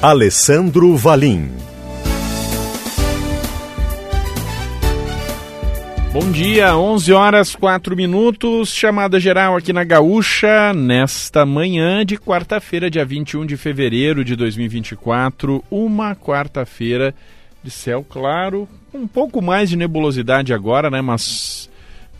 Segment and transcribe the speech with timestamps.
[0.00, 1.50] Alessandro Valim.
[6.12, 12.88] Bom dia, 11 horas 4 minutos, chamada geral aqui na Gaúcha, nesta manhã de quarta-feira,
[12.88, 17.12] dia 21 de fevereiro de 2024, uma quarta-feira
[17.60, 21.68] de céu claro, um pouco mais de nebulosidade agora, né, mas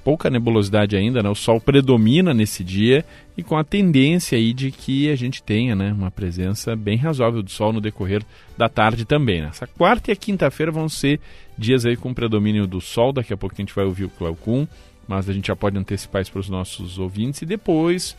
[0.08, 1.28] pouca nebulosidade ainda, né?
[1.28, 3.04] O sol predomina nesse dia
[3.36, 7.42] e com a tendência aí de que a gente tenha, né, uma presença bem razoável
[7.42, 8.24] do sol no decorrer
[8.56, 9.42] da tarde também.
[9.42, 9.48] Né?
[9.50, 11.20] Essa quarta e a quinta-feira vão ser
[11.58, 13.12] dias aí com predomínio do sol.
[13.12, 14.66] Daqui a pouco a gente vai ouvir o Cleocum,
[15.06, 18.16] mas a gente já pode antecipar isso para os nossos ouvintes e depois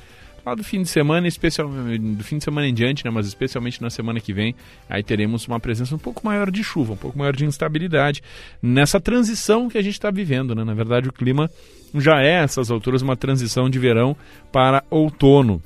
[0.55, 3.89] do fim de semana, especialmente do fim de semana em diante, né, mas especialmente na
[3.89, 4.55] semana que vem,
[4.89, 8.21] aí teremos uma presença um pouco maior de chuva, um pouco maior de instabilidade
[8.61, 10.53] nessa transição que a gente está vivendo.
[10.53, 10.63] Né?
[10.63, 11.49] Na verdade, o clima
[11.95, 14.15] já é, essas alturas, uma transição de verão
[14.51, 15.61] para outono.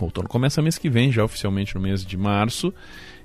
[0.00, 2.72] O outono começa mês que vem, já oficialmente no mês de março,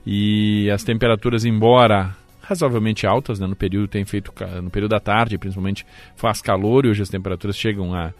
[0.05, 5.37] e as temperaturas, embora razoavelmente altas, né, no período tem feito no período da tarde,
[5.37, 8.13] principalmente faz calor e hoje as temperaturas chegam a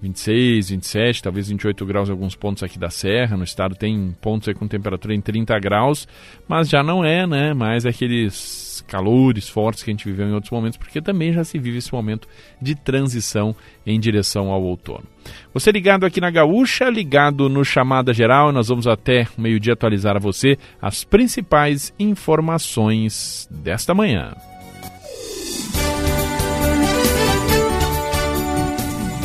[0.00, 3.36] 26, 27, talvez 28 graus em alguns pontos aqui da Serra.
[3.36, 6.06] No estado tem pontos aí com temperatura em 30 graus,
[6.48, 7.54] mas já não é, né?
[7.54, 11.58] Mais aqueles calores fortes que a gente viveu em outros momentos, porque também já se
[11.58, 12.28] vive esse momento
[12.60, 13.54] de transição
[13.86, 15.04] em direção ao outono.
[15.52, 20.20] Você ligado aqui na Gaúcha, ligado no Chamada Geral, nós vamos até meio-dia atualizar a
[20.20, 24.34] você as principais informações desta manhã.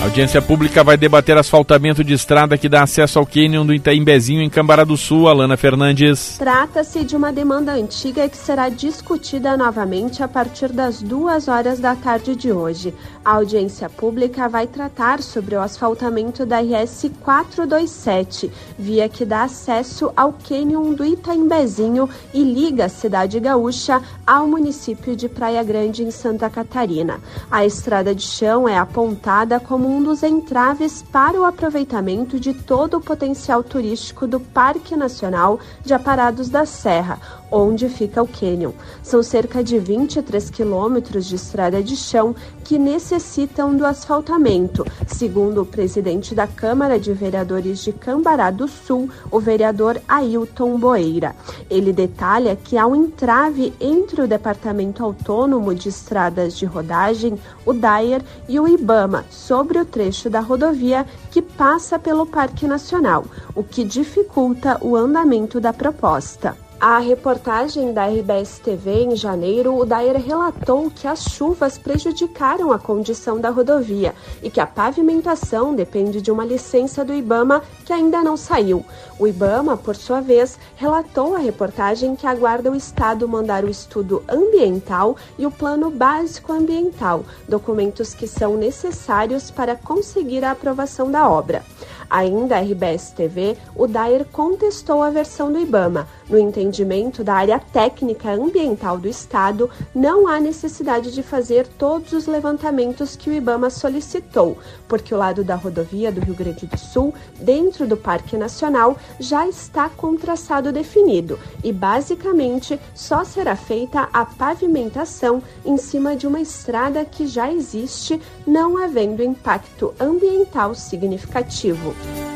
[0.02, 4.42] A audiência pública vai debater asfaltamento de estrada que dá acesso ao cânion do Itaimbezinho
[4.42, 5.28] em Cambará do Sul.
[5.28, 6.38] Alana Fernandes.
[6.40, 11.96] Trata-se de uma demanda antiga que será discutida novamente a partir das duas horas da
[11.96, 12.96] tarde de hoje.
[13.24, 20.12] A audiência pública vai tratar sobre o asfaltamento da RS 427, via que dá acesso
[20.18, 26.10] ao cânion do Itaimbezinho e liga a cidade gaúcha ao município de Praia Grande, em
[26.10, 27.20] Santa Catarina.
[27.52, 32.98] A estrada de chão é apontada como um dos entraves para o aproveitamento de todo
[32.98, 37.20] o potencial turístico do Parque Nacional de Aparados da Serra,
[37.52, 38.72] onde fica o cânion.
[39.04, 45.66] São cerca de 23 quilômetros de estrada de chão que necessitam do asfaltamento, segundo o
[45.66, 51.36] presidente da Câmara de Vereadores de Cambará do Sul, o vereador Ailton Boeira.
[51.70, 57.74] Ele detalha que há um entrave entre o Departamento Autônomo de Estradas de Rodagem, o
[57.74, 63.26] DAER, e o IBAMA sobre o trecho da rodovia que passa pelo Parque Nacional,
[63.56, 66.56] o que dificulta o andamento da proposta.
[66.84, 72.80] A reportagem da RBS TV em janeiro, o Daer relatou que as chuvas prejudicaram a
[72.80, 78.24] condição da rodovia e que a pavimentação depende de uma licença do IBAMA que ainda
[78.24, 78.84] não saiu.
[79.20, 84.24] O IBAMA, por sua vez, relatou à reportagem que aguarda o Estado mandar o estudo
[84.28, 91.30] ambiental e o plano básico ambiental, documentos que são necessários para conseguir a aprovação da
[91.30, 91.64] obra.
[92.12, 96.06] Ainda a RBS TV, o Daer contestou a versão do IBAMA.
[96.30, 102.28] No entendimento da área técnica ambiental do Estado, não há necessidade de fazer todos os
[102.28, 104.58] levantamentos que o IBAMA solicitou,
[104.90, 109.48] porque o lado da rodovia do Rio Grande do Sul, dentro do Parque Nacional, já
[109.48, 116.42] está com traçado definido e, basicamente, só será feita a pavimentação em cima de uma
[116.42, 122.01] estrada que já existe, não havendo impacto ambiental significativo.
[122.04, 122.31] Bye.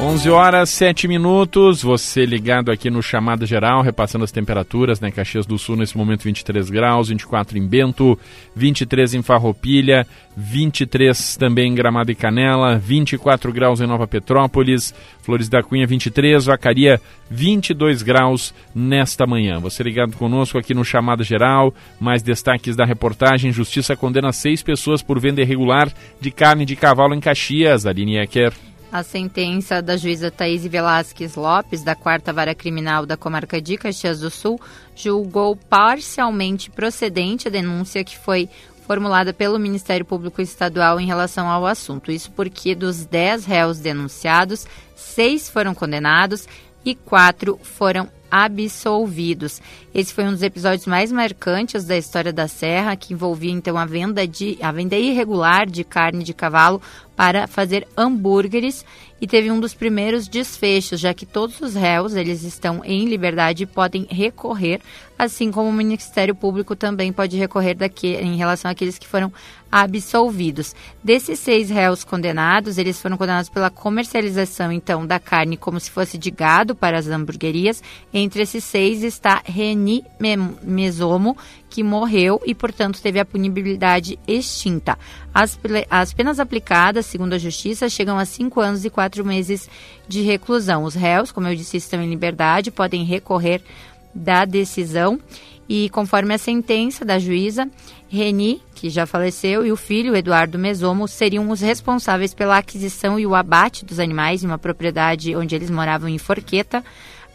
[0.00, 5.10] 11 horas 7 minutos, você ligado aqui no Chamado Geral, repassando as temperaturas, né?
[5.10, 8.16] Caxias do Sul nesse momento 23 graus, 24 em Bento,
[8.54, 10.06] 23 em Farroupilha,
[10.36, 16.44] 23 também em Gramado e Canela, 24 graus em Nova Petrópolis, Flores da Cunha 23,
[16.44, 19.58] Vacaria 22 graus nesta manhã.
[19.58, 25.02] Você ligado conosco aqui no Chamado Geral, mais destaques da reportagem, Justiça condena seis pessoas
[25.02, 28.52] por venda irregular de carne de cavalo em Caxias, Aline Ecker.
[28.90, 34.20] A sentença da juíza Thaís Velasquez Lopes, da Quarta Vara Criminal da Comarca de Caxias
[34.20, 34.58] do Sul,
[34.96, 38.48] julgou parcialmente procedente a denúncia que foi
[38.86, 42.10] formulada pelo Ministério Público Estadual em relação ao assunto.
[42.10, 46.48] Isso porque dos 10 réus denunciados, seis foram condenados
[46.84, 49.60] e quatro foram absolvidos.
[49.94, 53.86] Esse foi um dos episódios mais marcantes da história da Serra, que envolvia então a
[53.86, 56.80] venda de a venda irregular de carne de cavalo
[57.16, 58.84] para fazer hambúrgueres
[59.20, 63.64] e teve um dos primeiros desfechos, já que todos os réus eles estão em liberdade
[63.64, 64.80] e podem recorrer,
[65.18, 69.32] assim como o Ministério Público também pode recorrer daqui, em relação àqueles que foram
[69.70, 70.74] absolvidos.
[71.02, 76.16] Desses seis réus condenados, eles foram condenados pela comercialização então da carne como se fosse
[76.16, 77.82] de gado para as hamburguerias.
[78.12, 80.04] Entre esses seis está Reni
[80.62, 81.36] Mesomo,
[81.68, 84.98] que morreu e, portanto, teve a punibilidade extinta.
[85.34, 85.58] As,
[85.90, 89.68] as penas aplicadas, segundo a Justiça, chegam a cinco anos e quatro meses
[90.06, 90.84] de reclusão.
[90.84, 93.62] Os réus, como eu disse, estão em liberdade, podem recorrer
[94.14, 95.20] da decisão
[95.68, 97.68] e, conforme a sentença da juíza,
[98.08, 103.26] Reni, que já faleceu, e o filho, Eduardo Mesomo, seriam os responsáveis pela aquisição e
[103.26, 106.82] o abate dos animais em uma propriedade onde eles moravam em Forqueta,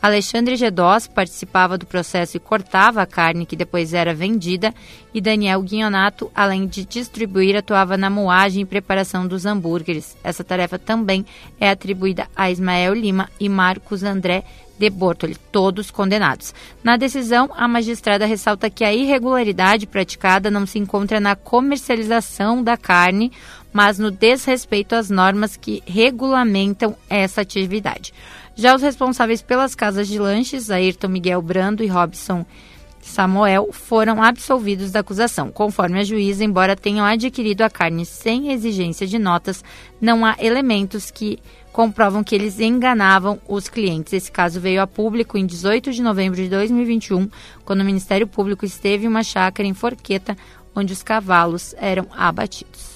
[0.03, 4.73] Alexandre Gedós participava do processo e cortava a carne que depois era vendida,
[5.13, 10.17] e Daniel Guignonato, além de distribuir, atuava na moagem e preparação dos hambúrgueres.
[10.21, 11.25] Essa tarefa também
[11.57, 14.43] é atribuída a Ismael Lima e Marcos André
[14.77, 16.53] de Bortoli, todos condenados.
[16.83, 22.75] Na decisão, a magistrada ressalta que a irregularidade praticada não se encontra na comercialização da
[22.75, 23.31] carne,
[23.71, 28.13] mas no desrespeito às normas que regulamentam essa atividade.
[28.55, 32.45] Já os responsáveis pelas casas de lanches, Ayrton Miguel Brando e Robson
[33.01, 35.51] Samuel, foram absolvidos da acusação.
[35.51, 39.63] Conforme a juíza, embora tenham adquirido a carne sem exigência de notas,
[39.99, 41.39] não há elementos que
[41.71, 44.13] comprovam que eles enganavam os clientes.
[44.13, 47.27] Esse caso veio a público em 18 de novembro de 2021,
[47.65, 50.37] quando o Ministério Público esteve em uma chácara em Forqueta,
[50.75, 52.92] onde os cavalos eram abatidos.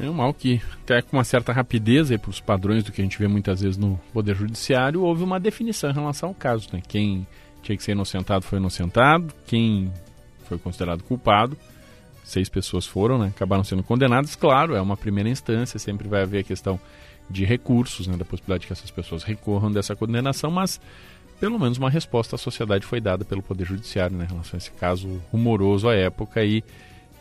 [0.00, 3.04] É um mal que, até com uma certa rapidez para os padrões do que a
[3.04, 6.68] gente vê muitas vezes no Poder Judiciário, houve uma definição em relação ao caso.
[6.72, 6.80] Né?
[6.86, 7.26] Quem
[7.62, 9.92] tinha que ser inocentado foi inocentado, quem
[10.44, 11.58] foi considerado culpado,
[12.22, 13.32] seis pessoas foram, né?
[13.34, 14.36] acabaram sendo condenadas.
[14.36, 16.78] Claro, é uma primeira instância, sempre vai haver a questão
[17.28, 18.16] de recursos, né?
[18.16, 20.80] da possibilidade de que essas pessoas recorram dessa condenação, mas
[21.40, 24.24] pelo menos uma resposta à sociedade foi dada pelo Poder Judiciário né?
[24.24, 26.62] em relação a esse caso rumoroso à época e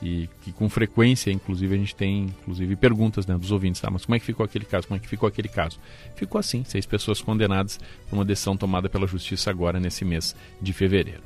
[0.01, 3.89] e que com frequência, inclusive, a gente tem inclusive perguntas né, dos ouvintes, tá?
[3.89, 4.87] mas como é que ficou aquele caso?
[4.87, 5.79] Como é que ficou aquele caso?
[6.15, 7.79] Ficou assim, seis pessoas condenadas
[8.09, 11.21] por uma decisão tomada pela Justiça agora nesse mês de fevereiro.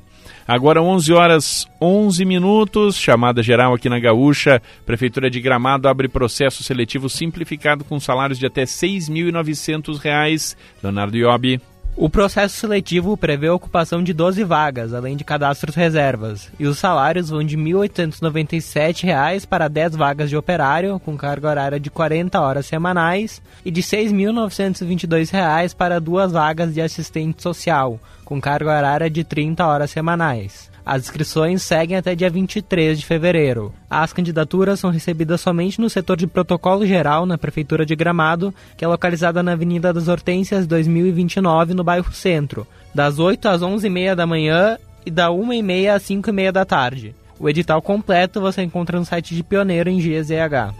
[0.46, 4.62] Agora 11 horas 11 minutos, chamada geral aqui na Gaúcha.
[4.86, 10.56] Prefeitura de Gramado abre processo seletivo simplificado com salários de até R$ 6.900.
[10.82, 11.60] Leonardo Iobi.
[11.94, 16.78] O processo seletivo prevê a ocupação de 12 vagas, além de cadastros reservas, e os
[16.78, 22.40] salários vão de R$ 1.897 para 10 vagas de operário, com carga horária de 40
[22.40, 29.10] horas semanais, e de R$ 6.922 para duas vagas de assistente social, com carga horária
[29.10, 30.71] de 30 horas semanais.
[30.84, 33.72] As inscrições seguem até dia 23 de fevereiro.
[33.88, 38.84] As candidaturas são recebidas somente no setor de protocolo geral na Prefeitura de Gramado, que
[38.84, 44.26] é localizada na Avenida das Hortênsias 2029, no bairro Centro, das 8 às 11h30 da
[44.26, 44.76] manhã
[45.06, 47.14] e da 1h30 às 5h30 da tarde.
[47.38, 50.74] O edital completo você encontra no site de Pioneiro em GZH.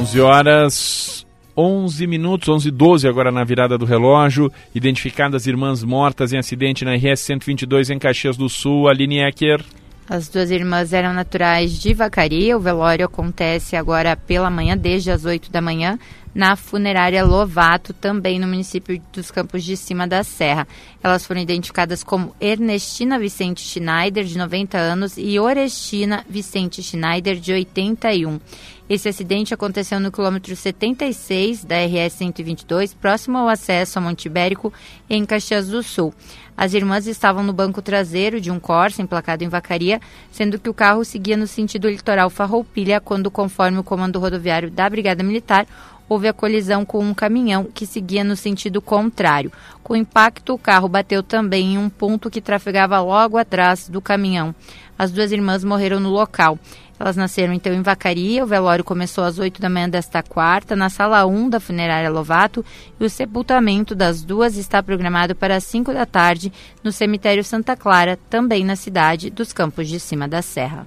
[0.00, 1.23] 11 horas
[1.56, 4.50] 11 minutos, 11 e 12 agora na virada do relógio.
[4.74, 8.88] Identificadas irmãs mortas em acidente na RS 122 em Caxias do Sul.
[8.88, 9.64] Aline Ecker.
[10.08, 12.56] As duas irmãs eram naturais de Vacaria.
[12.56, 15.98] O velório acontece agora pela manhã, desde as 8 da manhã,
[16.34, 20.68] na funerária Lovato, também no município dos Campos de Cima da Serra.
[21.02, 27.54] Elas foram identificadas como Ernestina Vicente Schneider, de 90 anos, e Orestina Vicente Schneider, de
[27.54, 28.38] 81.
[28.86, 34.70] Esse acidente aconteceu no quilômetro 76 da RS 122, próximo ao acesso a Monte Ibérico,
[35.08, 36.12] em Caxias do Sul.
[36.54, 40.74] As irmãs estavam no banco traseiro de um Corsa emplacado em Vacaria, sendo que o
[40.74, 45.66] carro seguia no sentido litoral Farroupilha, quando, conforme o comando rodoviário da Brigada Militar,
[46.06, 49.50] houve a colisão com um caminhão que seguia no sentido contrário.
[49.82, 54.54] Com impacto, o carro bateu também em um ponto que trafegava logo atrás do caminhão.
[54.96, 56.58] As duas irmãs morreram no local.
[56.98, 58.44] Elas nasceram então em Vacaria.
[58.44, 62.64] O velório começou às 8 da manhã desta quarta, na sala 1 da funerária Lovato,
[62.98, 67.76] e o sepultamento das duas está programado para as 5 da tarde no cemitério Santa
[67.76, 70.86] Clara, também na cidade dos Campos de Cima da Serra.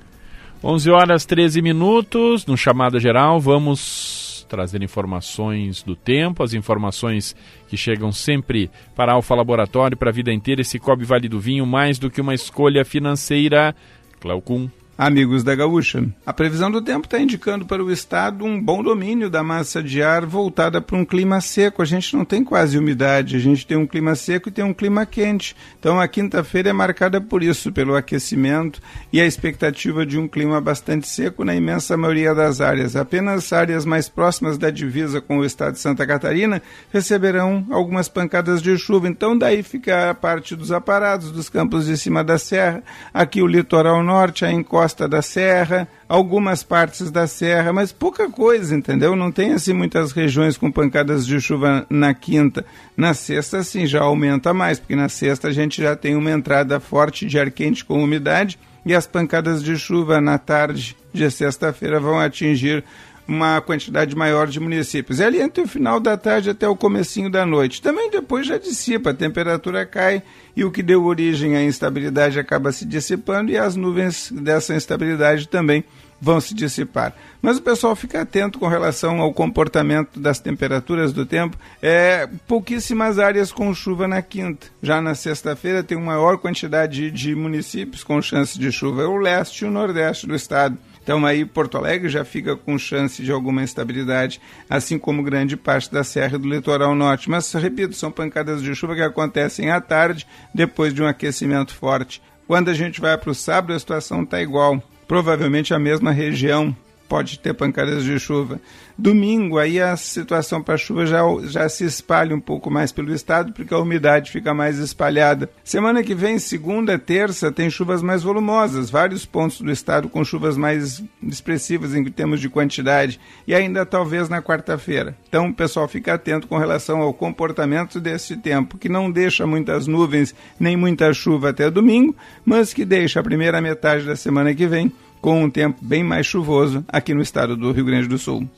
[0.64, 2.46] 11 horas 13 minutos.
[2.46, 7.36] No chamado geral, vamos trazer informações do tempo, as informações
[7.68, 10.62] que chegam sempre para Alfa Laboratório para a vida inteira.
[10.62, 13.76] Esse Cobre Vale do Vinho, mais do que uma escolha financeira.
[14.20, 14.70] Cleocum.
[14.98, 16.04] Amigos da Gaúcha.
[16.26, 20.02] A previsão do tempo está indicando para o estado um bom domínio da massa de
[20.02, 21.84] ar voltada para um clima seco.
[21.84, 24.74] A gente não tem quase umidade, a gente tem um clima seco e tem um
[24.74, 25.56] clima quente.
[25.80, 28.82] Então a quinta-feira é marcada por isso, pelo aquecimento
[29.14, 32.96] e a expectativa de um clima bastante seco na imensa maioria das áreas.
[32.96, 36.62] Apenas áreas mais próximas da divisa com o estado de Santa Catarina
[36.92, 39.08] receberão algumas pancadas de chuva.
[39.08, 43.48] Então daí fica a parte dos aparados, dos campos de cima da serra, aqui o
[43.48, 49.18] litoral norte, a encosta costa da serra, algumas partes da serra, mas pouca coisa, entendeu?
[49.18, 52.66] Não tem assim muitas regiões com pancadas de chuva na quinta.
[52.96, 56.80] Na sexta, sim, já aumenta mais, porque na sexta a gente já tem uma entrada
[56.80, 62.00] forte de ar quente com umidade e as pancadas de chuva na tarde de sexta-feira
[62.00, 62.82] vão atingir
[63.28, 65.20] uma quantidade maior de municípios.
[65.20, 67.82] É ali entre o final da tarde até o comecinho da noite.
[67.82, 70.24] Também depois já dissipa, a temperatura cai
[70.56, 75.48] e o que deu origem à instabilidade acaba se dissipando e as nuvens dessa instabilidade
[75.48, 75.84] também
[76.20, 77.14] vão se dissipar.
[77.42, 81.58] Mas o pessoal fica atento com relação ao comportamento das temperaturas do tempo.
[81.82, 84.68] É pouquíssimas áreas com chuva na quinta.
[84.82, 89.18] Já na sexta-feira tem uma maior quantidade de municípios com chance de chuva, é o
[89.18, 90.78] leste e o nordeste do estado.
[91.08, 95.90] Então aí Porto Alegre já fica com chance de alguma instabilidade, assim como grande parte
[95.90, 97.30] da serra do litoral norte.
[97.30, 102.22] Mas, repito, são pancadas de chuva que acontecem à tarde, depois de um aquecimento forte.
[102.46, 104.84] Quando a gente vai para o sábado, a situação está igual.
[105.08, 106.76] Provavelmente a mesma região
[107.08, 108.60] pode ter pancadas de chuva.
[108.98, 113.54] Domingo, aí a situação para chuva já, já se espalha um pouco mais pelo estado,
[113.54, 115.50] porque a umidade fica mais espalhada.
[115.64, 120.58] Semana que vem, segunda, terça, tem chuvas mais volumosas, vários pontos do estado com chuvas
[120.58, 125.16] mais expressivas em termos de quantidade, e ainda talvez na quarta-feira.
[125.30, 129.86] Então, o pessoal fica atento com relação ao comportamento desse tempo, que não deixa muitas
[129.86, 134.66] nuvens nem muita chuva até domingo, mas que deixa a primeira metade da semana que
[134.66, 134.92] vem
[135.28, 138.50] com um tempo bem mais chuvoso aqui no estado do Rio Grande do Sul.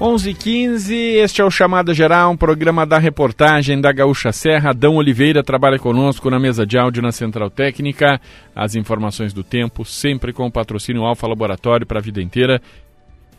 [0.00, 4.70] Onze quinze, este é o Chamada Geral, um programa da reportagem da Gaúcha Serra.
[4.70, 8.20] Adão Oliveira trabalha conosco na mesa de áudio na Central Técnica.
[8.54, 12.62] As informações do tempo, sempre com o patrocínio Alfa Laboratório para a vida inteira.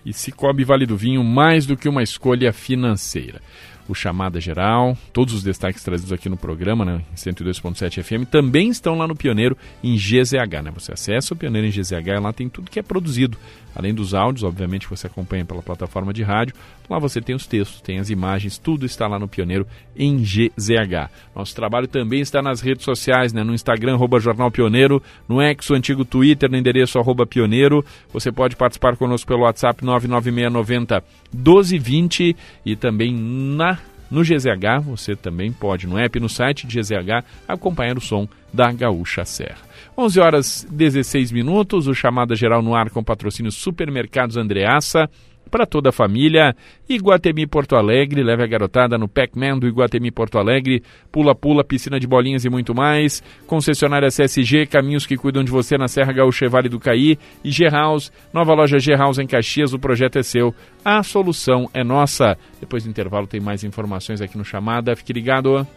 [0.06, 3.40] E Cicobi Vale do Vinho, mais do que uma escolha financeira
[3.89, 8.69] o Chamada Geral, todos os destaques trazidos aqui no programa, né, em 102.7 FM, também
[8.69, 10.62] estão lá no Pioneiro em GZH.
[10.63, 10.72] Né?
[10.75, 13.38] Você acessa o Pioneiro em GZH e lá tem tudo que é produzido
[13.79, 16.53] Além dos áudios, obviamente, que você acompanha pela plataforma de rádio,
[16.89, 21.09] lá você tem os textos, tem as imagens, tudo está lá no Pioneiro em GZH.
[21.33, 23.41] Nosso trabalho também está nas redes sociais, né?
[23.41, 27.81] no Instagram, arroba Jornal Pioneiro, no X, o antigo Twitter, no endereço arroba Pioneiro.
[28.12, 31.01] Você pode participar conosco pelo WhatsApp 99690
[31.33, 33.79] 1220 e também na
[34.12, 38.71] no GZH, você também pode, no app, no site de GZH, acompanhar o som da
[38.71, 39.69] Gaúcha Serra.
[40.00, 45.10] 11 horas 16 minutos, o Chamada Geral no ar com patrocínio Supermercados Andreaça
[45.51, 46.56] para toda a família.
[46.88, 52.08] Iguatemi Porto Alegre, leve a garotada no Pac-Man do Iguatemi Porto Alegre, pula-pula, piscina de
[52.08, 53.22] bolinhas e muito mais.
[53.46, 57.20] Concessionária CSG, caminhos que cuidam de você na Serra Gaúcha Vale do Caí.
[57.44, 62.38] E G-House, nova loja G-House em Caxias, o projeto é seu, a solução é nossa.
[62.62, 65.68] Depois do intervalo tem mais informações aqui no Chamada, fique ligado.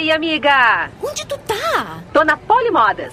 [0.00, 0.90] Oi, amiga!
[1.02, 2.02] Onde tu tá?
[2.10, 3.12] Tô na Polimodas.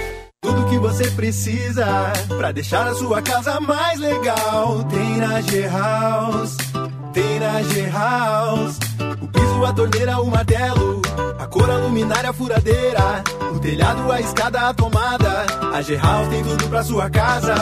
[0.41, 1.85] Tudo que você precisa
[2.27, 6.57] para deixar a sua casa mais legal tem na G-House.
[7.13, 8.79] Tem na G-House.
[9.21, 10.99] O piso, a torneira, o martelo,
[11.37, 15.45] a cor, a luminária, a furadeira, o telhado, a escada, a tomada.
[15.75, 17.53] A G-House tem tudo pra sua casa.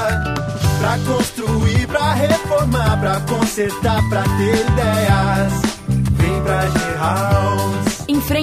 [0.80, 5.19] Pra construir, pra reformar, pra consertar, pra ter ideias.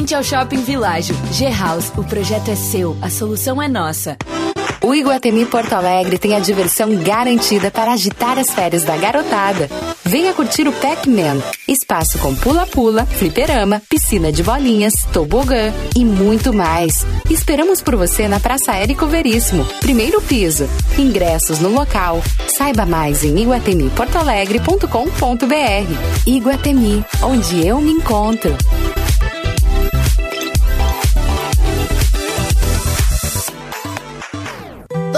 [0.07, 4.17] Frente ao Shopping Világio, G-House, o projeto é seu, a solução é nossa.
[4.81, 9.69] O Iguatemi Porto Alegre tem a diversão garantida para agitar as férias da garotada.
[10.05, 17.05] Venha curtir o Pac-Man, espaço com pula-pula, fliperama, piscina de bolinhas, tobogã e muito mais.
[17.29, 20.69] Esperamos por você na Praça Érico Veríssimo, primeiro piso.
[20.97, 22.23] Ingressos no local.
[22.47, 26.25] Saiba mais em iguatemiportoalegre.com.br.
[26.25, 28.57] Iguatemi, onde eu me encontro.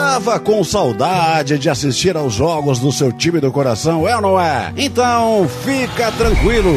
[0.09, 4.41] Tava com saudade de assistir aos jogos do seu time do coração, é ou não
[4.41, 4.73] é?
[4.75, 6.71] Então fica tranquilo,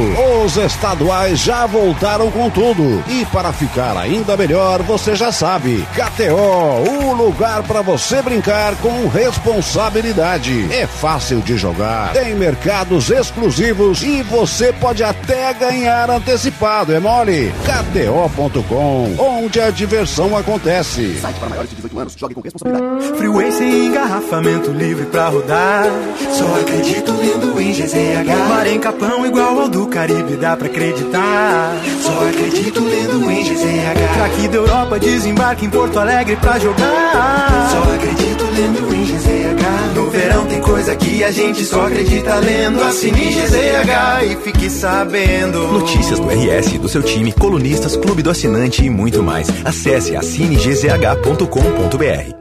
[0.44, 3.02] os estaduais já voltaram com tudo.
[3.08, 9.08] E para ficar ainda melhor, você já sabe, KTO, o lugar para você brincar com
[9.08, 10.68] responsabilidade.
[10.70, 17.52] É fácil de jogar, tem mercados exclusivos e você pode até ganhar antecipado, é mole?
[17.64, 21.18] KTO.com, onde a diversão acontece.
[21.22, 23.21] Site para maiores de 18 anos, jogue com responsabilidade.
[23.22, 25.86] Freeway sem engarrafamento livre pra rodar.
[26.34, 28.50] Só acredito lendo em GZH.
[28.50, 31.76] Mar em Capão igual ao do Caribe, dá pra acreditar.
[32.02, 34.16] Só acredito lendo em GZH.
[34.16, 37.70] Craque da Europa desembarque em Porto Alegre pra jogar.
[37.70, 39.94] Só acredito lendo em GZH.
[39.94, 42.82] No verão tem coisa que a gente só acredita lendo.
[42.82, 45.68] Assine GZH e fique sabendo.
[45.68, 49.48] Notícias do RS, do seu time, colunistas, clube do assinante e muito mais.
[49.64, 52.41] Acesse assinegzh.com.br.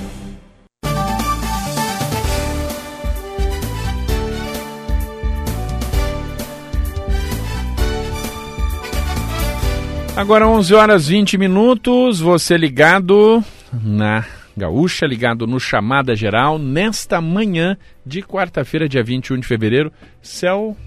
[10.21, 14.23] Agora 11 horas 20 minutos, você ligado na
[14.55, 20.77] Gaúcha, ligado no Chamada Geral, nesta manhã de quarta-feira, dia 21 de fevereiro, céu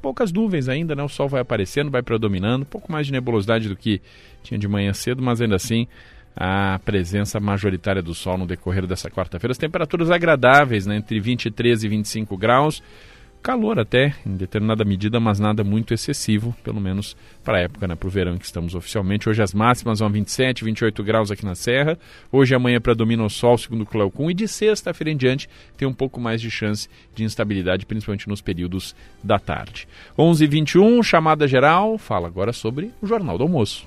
[0.00, 1.02] poucas nuvens ainda, né?
[1.02, 4.00] O sol vai aparecendo, vai predominando, um pouco mais de nebulosidade do que
[4.44, 5.88] tinha de manhã cedo, mas ainda assim
[6.36, 9.50] a presença majoritária do sol no decorrer dessa quarta-feira.
[9.50, 10.98] As temperaturas agradáveis, né?
[10.98, 12.80] Entre 23 e 25 graus
[13.44, 17.94] calor até, em determinada medida, mas nada muito excessivo, pelo menos para a época, né,
[17.94, 19.28] para o verão que estamos oficialmente.
[19.28, 21.98] Hoje as máximas vão 27, 28 graus aqui na Serra.
[22.32, 25.92] Hoje amanhã predomina o sol, segundo o Cleocum, e de sexta-feira em diante tem um
[25.92, 29.86] pouco mais de chance de instabilidade, principalmente nos períodos da tarde.
[30.18, 33.86] 11:21 chamada geral, fala agora sobre o Jornal do Almoço.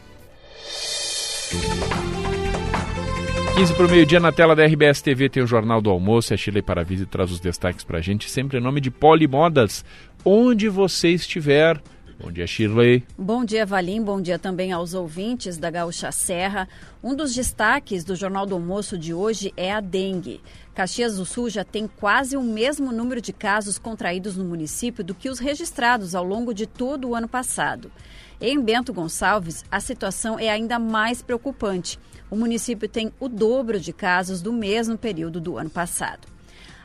[3.57, 6.31] 15 para o meio-dia na tela da RBS TV tem o Jornal do Almoço.
[6.31, 9.83] A Chile Paravise traz os destaques para a gente, sempre em nome de Polimodas.
[10.23, 11.81] Onde você estiver.
[12.19, 13.03] Bom dia, Shirley.
[13.17, 14.03] Bom dia, Valim.
[14.03, 16.69] Bom dia também aos ouvintes da Gaúcha Serra.
[17.03, 20.39] Um dos destaques do Jornal do Almoço de hoje é a dengue.
[20.75, 25.15] Caxias do Sul já tem quase o mesmo número de casos contraídos no município do
[25.15, 27.91] que os registrados ao longo de todo o ano passado.
[28.39, 33.93] Em Bento Gonçalves, a situação é ainda mais preocupante o município tem o dobro de
[33.93, 36.27] casos do mesmo período do ano passado.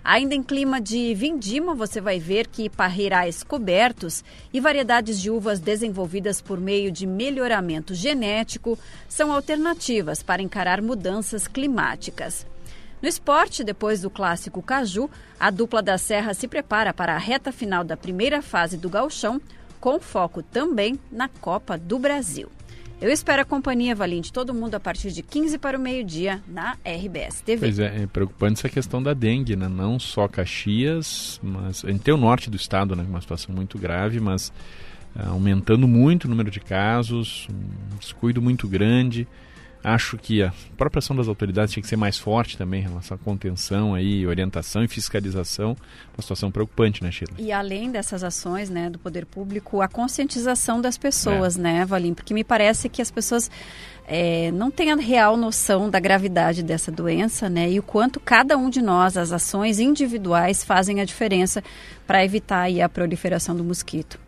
[0.04, 5.60] Ainda em clima de vindima, você vai ver que parreirais cobertos e variedades de uvas
[5.60, 8.76] desenvolvidas por meio de melhoramento genético
[9.08, 12.44] são alternativas para encarar mudanças climáticas.
[13.00, 17.52] No esporte, depois do clássico Caju, a dupla da Serra se prepara para a reta
[17.52, 19.40] final da primeira fase do Gauchão,
[19.82, 22.48] com foco também na Copa do Brasil.
[23.00, 26.76] Eu espero a companhia, Valente, todo mundo a partir de 15 para o meio-dia na
[26.84, 27.66] RBS TV.
[27.66, 29.66] Pois é, é preocupante essa questão da dengue, né?
[29.66, 33.02] Não só Caxias, mas a gente tem o norte do estado, né?
[33.02, 34.52] Uma situação muito grave, mas
[35.16, 39.26] uh, aumentando muito o número de casos, um descuido muito grande.
[39.84, 43.16] Acho que a própria ação das autoridades tinha que ser mais forte também em relação
[43.16, 45.76] à contenção, aí, orientação e fiscalização.
[46.16, 47.34] Uma situação preocupante, né, Sheila?
[47.38, 51.60] E além dessas ações né, do poder público, a conscientização das pessoas, é.
[51.60, 52.14] né, Valim?
[52.14, 53.50] Porque me parece que as pessoas
[54.06, 57.70] é, não têm a real noção da gravidade dessa doença, né?
[57.70, 61.62] E o quanto cada um de nós, as ações individuais, fazem a diferença
[62.06, 64.18] para evitar aí, a proliferação do mosquito.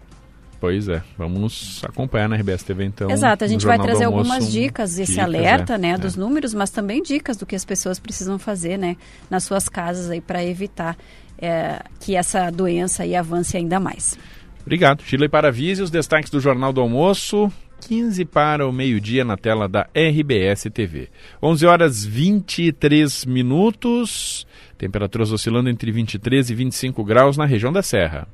[0.65, 3.11] Pois é, vamos acompanhar na RBS TV então.
[3.11, 5.99] Exato, a gente vai trazer algumas dicas, esse dicas, alerta, é, né, é.
[5.99, 8.97] dos números, mas também dicas do que as pessoas precisam fazer, né,
[9.29, 10.97] nas suas casas aí para evitar
[11.37, 14.19] é, que essa doença aí avance ainda mais.
[14.63, 15.03] Obrigado.
[15.03, 17.53] Chile Paravise, os destaques do Jornal do Almoço.
[17.87, 21.11] 15 para o meio-dia na tela da RBS TV.
[21.43, 24.47] 11 horas 23 minutos.
[24.79, 28.27] Temperaturas oscilando entre 23 e 25 graus na região da Serra.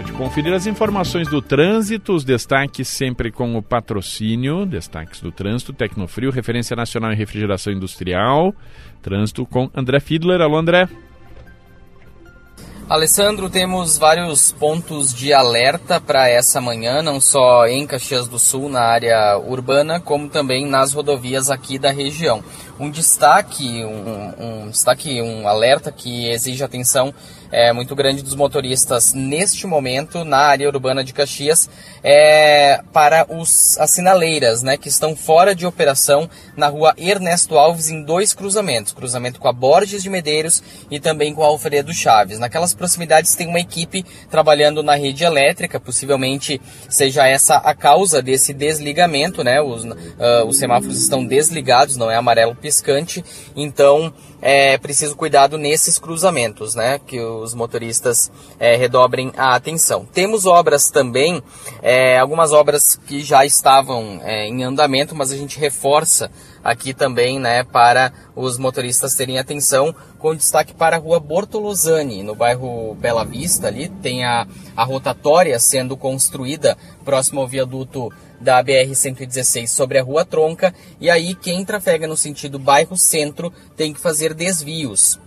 [0.00, 5.30] Hora de conferir as informações do trânsito, os destaques sempre com o patrocínio, destaques do
[5.30, 8.54] trânsito, Tecnofrio, referência nacional em refrigeração industrial,
[9.02, 10.40] trânsito com André Fiedler.
[10.40, 10.88] Alô, André.
[12.88, 18.70] Alessandro, temos vários pontos de alerta para essa manhã, não só em Caxias do Sul,
[18.70, 22.42] na área urbana, como também nas rodovias aqui da região.
[22.80, 27.14] Um destaque, um, um destaque, um alerta que exige atenção
[27.50, 31.68] é, muito grande dos motoristas neste momento na área urbana de Caxias
[32.02, 37.88] é, para os, as sinaleiras, né, que estão fora de operação na rua Ernesto Alves
[37.88, 42.38] em dois cruzamentos, cruzamento com a Borges de Medeiros e também com a Alfredo Chaves.
[42.38, 48.52] Naquelas proximidades tem uma equipe trabalhando na rede elétrica, possivelmente seja essa a causa desse
[48.52, 53.24] desligamento, né, os, uh, os semáforos estão desligados, não é amarelo piscante,
[53.56, 56.98] então é preciso cuidado nesses cruzamentos, né?
[56.98, 60.04] Que os motoristas é, redobrem a atenção.
[60.04, 61.42] Temos obras também,
[61.82, 66.30] é, algumas obras que já estavam é, em andamento, mas a gente reforça
[66.62, 72.34] aqui também, né, para os motoristas terem atenção, com destaque para a rua Bortolosani, no
[72.34, 74.46] bairro Bela Vista, ali tem a,
[74.76, 81.34] a rotatória sendo construída próximo ao viaduto da BR-116 sobre a Rua Tronca, e aí
[81.34, 85.18] quem trafega no sentido bairro centro tem que fazer desvios.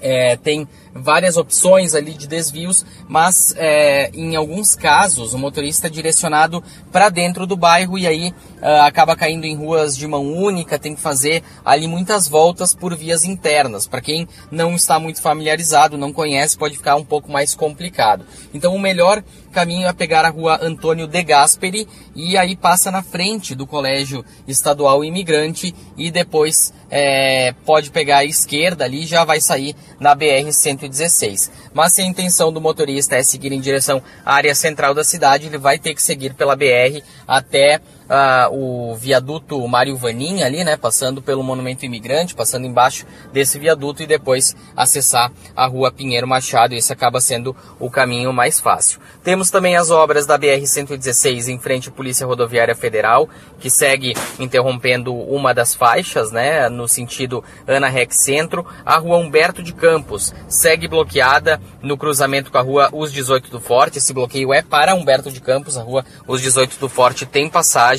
[0.00, 5.90] É, tem várias opções ali de desvios, mas é, em alguns casos o motorista é
[5.90, 10.78] direcionado para dentro do bairro e aí uh, acaba caindo em ruas de mão única,
[10.78, 13.86] tem que fazer ali muitas voltas por vias internas.
[13.86, 18.24] Para quem não está muito familiarizado, não conhece, pode ficar um pouco mais complicado.
[18.52, 23.02] Então o melhor caminho é pegar a rua Antônio de Gasperi e aí passa na
[23.02, 29.40] frente do Colégio Estadual Imigrante e depois é, pode pegar a esquerda ali já vai
[29.40, 34.54] sair na BR-116 mas se a intenção do motorista é seguir em direção à área
[34.54, 39.96] central da cidade, ele vai ter que seguir pela BR até uh, o viaduto Mário
[39.96, 45.66] Vanin ali, né, passando pelo Monumento Imigrante, passando embaixo desse viaduto e depois acessar a
[45.66, 46.74] rua Pinheiro Machado.
[46.74, 49.00] Esse acaba sendo o caminho mais fácil.
[49.22, 55.14] Temos também as obras da BR-116 em frente à Polícia Rodoviária Federal, que segue interrompendo
[55.14, 58.66] uma das faixas, né, no sentido Ana Rex Centro.
[58.84, 63.60] A rua Humberto de Campos segue bloqueada no cruzamento com a rua Os 18 do
[63.60, 63.98] Forte.
[63.98, 67.95] Esse bloqueio é para Humberto de Campos, a rua Os 18 do Forte tem passagem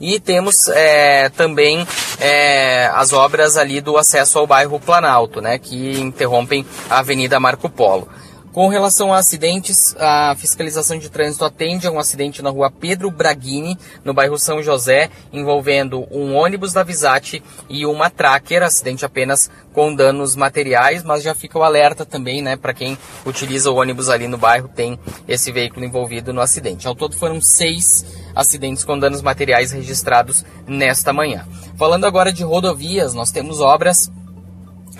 [0.00, 1.86] e temos é, também
[2.20, 7.68] é, as obras ali do acesso ao bairro Planalto, né, que interrompem a Avenida Marco
[7.68, 8.08] Polo.
[8.52, 13.10] Com relação a acidentes, a fiscalização de trânsito atende a um acidente na rua Pedro
[13.10, 19.50] Braghini, no bairro São José, envolvendo um ônibus da Visate e uma tracker, acidente apenas
[19.72, 24.10] com danos materiais, mas já fica o alerta também, né, para quem utiliza o ônibus
[24.10, 26.86] ali no bairro, tem esse veículo envolvido no acidente.
[26.86, 31.46] Ao todo foram seis acidentes com danos materiais registrados nesta manhã.
[31.78, 34.10] Falando agora de rodovias, nós temos obras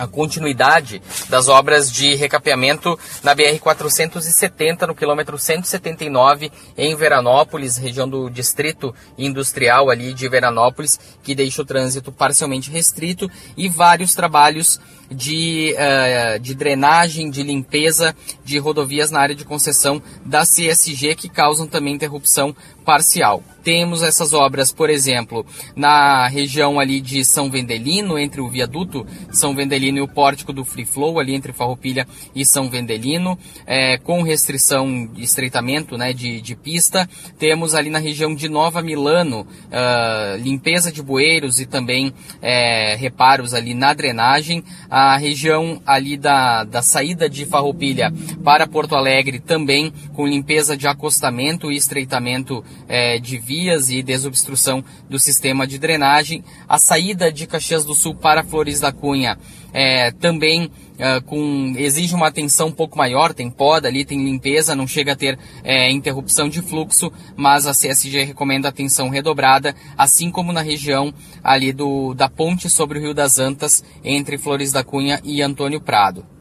[0.03, 8.29] a continuidade das obras de recapeamento na BR-470, no quilômetro 179, em Veranópolis, região do
[8.29, 15.75] Distrito Industrial ali de Veranópolis, que deixa o trânsito parcialmente restrito, e vários trabalhos de,
[15.75, 21.67] uh, de drenagem, de limpeza de rodovias na área de concessão da CSG, que causam
[21.67, 23.42] também interrupção parcial.
[23.62, 29.55] Temos essas obras, por exemplo, na região ali de São Vendelino, entre o viaduto São
[29.55, 34.23] Vendelino e o pórtico do Free Flow, ali entre Farroupilha e São Vendelino, é, com
[34.23, 37.09] restrição de estreitamento né, de, de pista.
[37.38, 43.55] Temos ali na região de Nova Milano, uh, limpeza de bueiros e também é, reparos
[43.55, 44.64] ali na drenagem.
[44.90, 50.88] A região ali da, da saída de Farroupilha para Porto Alegre também com limpeza de
[50.88, 56.45] acostamento e estreitamento é, de vias e desobstrução do sistema de drenagem.
[56.69, 59.39] A saída de Caxias do Sul para Flores da Cunha
[59.73, 64.75] é, também é, com, exige uma atenção um pouco maior, tem poda ali, tem limpeza,
[64.75, 70.31] não chega a ter é, interrupção de fluxo, mas a CSG recomenda atenção redobrada, assim
[70.31, 74.85] como na região ali do, da ponte sobre o Rio das Antas, entre Flores da
[74.85, 76.32] Cunha e Antônio Prado.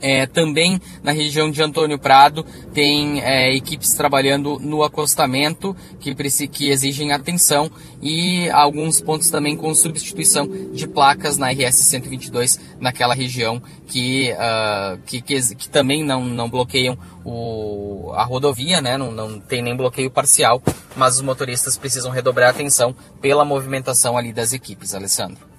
[0.00, 6.14] É, também na região de Antônio Prado tem é, equipes trabalhando no acostamento que,
[6.48, 7.70] que exigem atenção
[8.02, 14.98] e alguns pontos também com substituição de placas na RS 122 naquela região que, uh,
[15.04, 18.96] que, que, que, também não, não bloqueiam o, a rodovia, né?
[18.96, 20.62] não, não tem nem bloqueio parcial,
[20.96, 25.50] mas os motoristas precisam redobrar a atenção pela movimentação ali das equipes, Alessandro.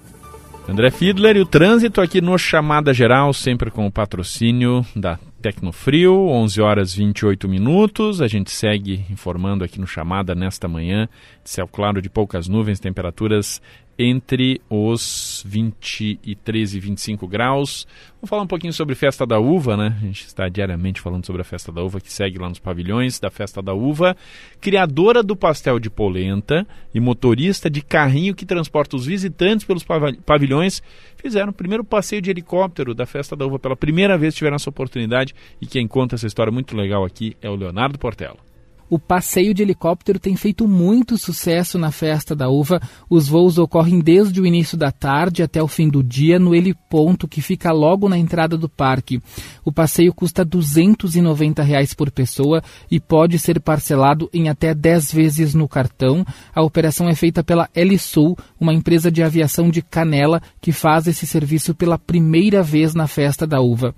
[0.68, 6.28] André Fiedler e o trânsito aqui no Chamada Geral, sempre com o patrocínio da Tecnofrio,
[6.28, 8.22] 11 horas 28 minutos.
[8.22, 11.08] A gente segue informando aqui no Chamada nesta manhã,
[11.44, 13.60] céu claro de poucas nuvens, temperaturas
[13.98, 17.86] entre os 23 e 25 graus.
[18.16, 19.96] Vamos falar um pouquinho sobre Festa da Uva, né?
[20.00, 23.18] A gente está diariamente falando sobre a Festa da Uva, que segue lá nos pavilhões
[23.18, 24.16] da Festa da Uva.
[24.60, 29.84] Criadora do pastel de polenta e motorista de carrinho que transporta os visitantes pelos
[30.24, 30.82] pavilhões,
[31.16, 33.58] fizeram o primeiro passeio de helicóptero da Festa da Uva.
[33.58, 37.50] Pela primeira vez tiveram essa oportunidade e quem conta essa história muito legal aqui é
[37.50, 38.51] o Leonardo Portela.
[38.92, 42.78] O passeio de helicóptero tem feito muito sucesso na festa da uva.
[43.08, 47.26] Os voos ocorrem desde o início da tarde até o fim do dia no heliponto
[47.26, 49.18] que fica logo na entrada do parque.
[49.64, 55.54] O passeio custa 290 reais por pessoa e pode ser parcelado em até 10 vezes
[55.54, 56.22] no cartão.
[56.54, 61.26] A operação é feita pela Elisul, uma empresa de aviação de Canela que faz esse
[61.26, 63.94] serviço pela primeira vez na festa da uva.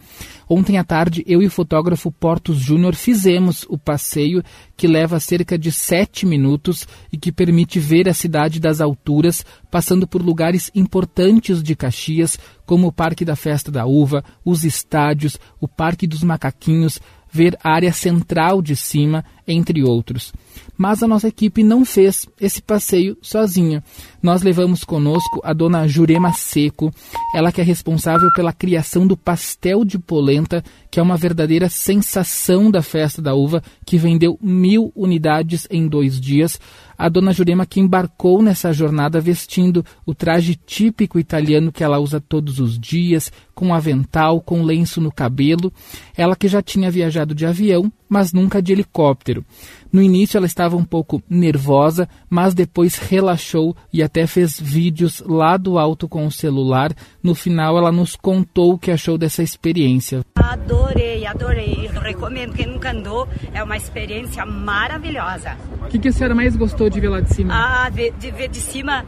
[0.49, 4.43] Ontem à tarde, eu e o fotógrafo Portos Júnior fizemos o passeio
[4.77, 10.07] que leva cerca de sete minutos e que permite ver a cidade das alturas, passando
[10.07, 15.67] por lugares importantes de Caxias, como o Parque da Festa da Uva, os estádios, o
[15.67, 20.33] Parque dos Macaquinhos, ver a área central de cima, entre outros.
[20.77, 23.83] Mas a nossa equipe não fez esse passeio sozinha.
[24.23, 26.93] Nós levamos conosco a dona Jurema Seco,
[27.35, 32.71] ela que é responsável pela criação do pastel de polenta, que é uma verdadeira sensação
[32.71, 36.59] da festa da uva, que vendeu mil unidades em dois dias.
[36.97, 42.21] A dona Jurema que embarcou nessa jornada vestindo o traje típico italiano que ela usa
[42.21, 45.73] todos os dias, com avental, com lenço no cabelo.
[46.17, 49.45] Ela que já tinha viajado de avião, mas nunca de helicóptero.
[49.93, 55.57] No início ela estava um pouco nervosa, mas depois relaxou e até fez vídeos lá
[55.57, 56.95] do alto com o celular.
[57.21, 60.25] No final ela nos contou o que achou dessa experiência.
[60.37, 61.91] Adorei, adorei.
[61.93, 65.57] Eu recomendo quem nunca andou, é uma experiência maravilhosa.
[65.83, 67.53] O que, que a senhora mais gostou de ver lá de cima?
[67.53, 69.05] Ah, de ver de cima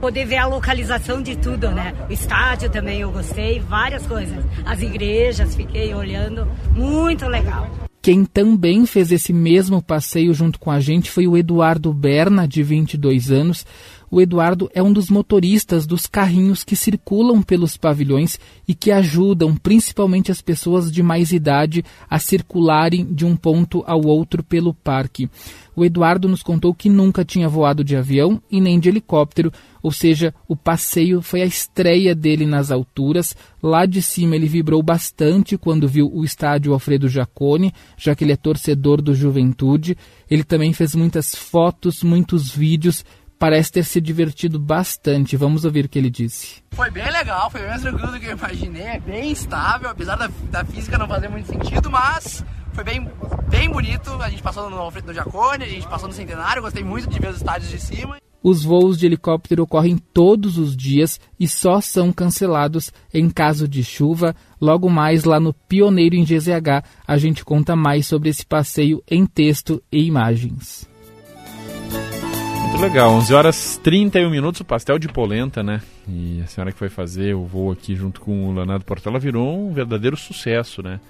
[0.00, 1.94] poder ver a localização de tudo, né?
[2.08, 4.44] O estádio também eu gostei, várias coisas.
[4.64, 7.85] As igrejas, fiquei olhando, muito legal.
[8.06, 12.62] Quem também fez esse mesmo passeio junto com a gente foi o Eduardo Berna, de
[12.62, 13.66] 22 anos.
[14.10, 19.56] O Eduardo é um dos motoristas dos carrinhos que circulam pelos pavilhões e que ajudam
[19.56, 25.28] principalmente as pessoas de mais idade a circularem de um ponto ao outro pelo parque.
[25.74, 29.92] O Eduardo nos contou que nunca tinha voado de avião e nem de helicóptero, ou
[29.92, 33.36] seja, o passeio foi a estreia dele nas alturas.
[33.62, 38.32] Lá de cima ele vibrou bastante quando viu o estádio Alfredo Jacone, já que ele
[38.32, 39.96] é torcedor do Juventude.
[40.30, 43.04] Ele também fez muitas fotos, muitos vídeos.
[43.38, 45.36] Parece ter se divertido bastante.
[45.36, 46.62] Vamos ouvir o que ele disse.
[46.72, 48.82] Foi bem legal, foi bem mais tranquilo do que eu imaginei.
[48.82, 53.10] É bem estável, apesar da, da física não fazer muito sentido, mas foi bem,
[53.48, 54.10] bem bonito.
[54.22, 57.28] A gente passou no, no Jacone, a gente passou no Centenário, gostei muito de ver
[57.28, 58.16] os estádios de cima.
[58.42, 63.82] Os voos de helicóptero ocorrem todos os dias e só são cancelados em caso de
[63.82, 64.36] chuva.
[64.60, 69.26] Logo mais lá no Pioneiro em GZH, a gente conta mais sobre esse passeio em
[69.26, 70.88] texto e imagens.
[72.66, 75.80] Muito legal, 11 horas 31 minutos, o pastel de polenta, né?
[76.06, 79.68] E a senhora que foi fazer o voo aqui junto com o Leonardo Portela virou
[79.68, 81.00] um verdadeiro sucesso, né?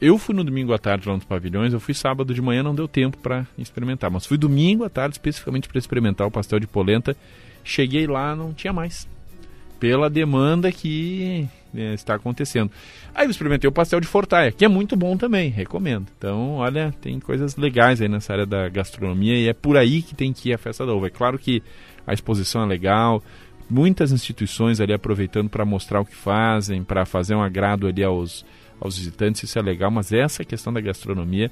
[0.00, 2.74] Eu fui no domingo à tarde lá nos pavilhões, eu fui sábado de manhã, não
[2.74, 6.66] deu tempo para experimentar, mas fui domingo à tarde especificamente para experimentar o pastel de
[6.66, 7.16] polenta.
[7.64, 9.08] Cheguei lá, não tinha mais.
[9.78, 12.70] Pela demanda que é, está acontecendo.
[13.14, 16.06] Aí eu experimentei o pastel de fortaia, que é muito bom também, recomendo.
[16.16, 20.14] Então, olha, tem coisas legais aí nessa área da gastronomia e é por aí que
[20.14, 21.06] tem que ir a festa da uva.
[21.06, 21.62] É claro que
[22.06, 23.22] a exposição é legal,
[23.68, 28.44] muitas instituições ali aproveitando para mostrar o que fazem, para fazer um agrado ali aos
[28.80, 31.50] aos visitantes, isso é legal, mas essa questão da gastronomia,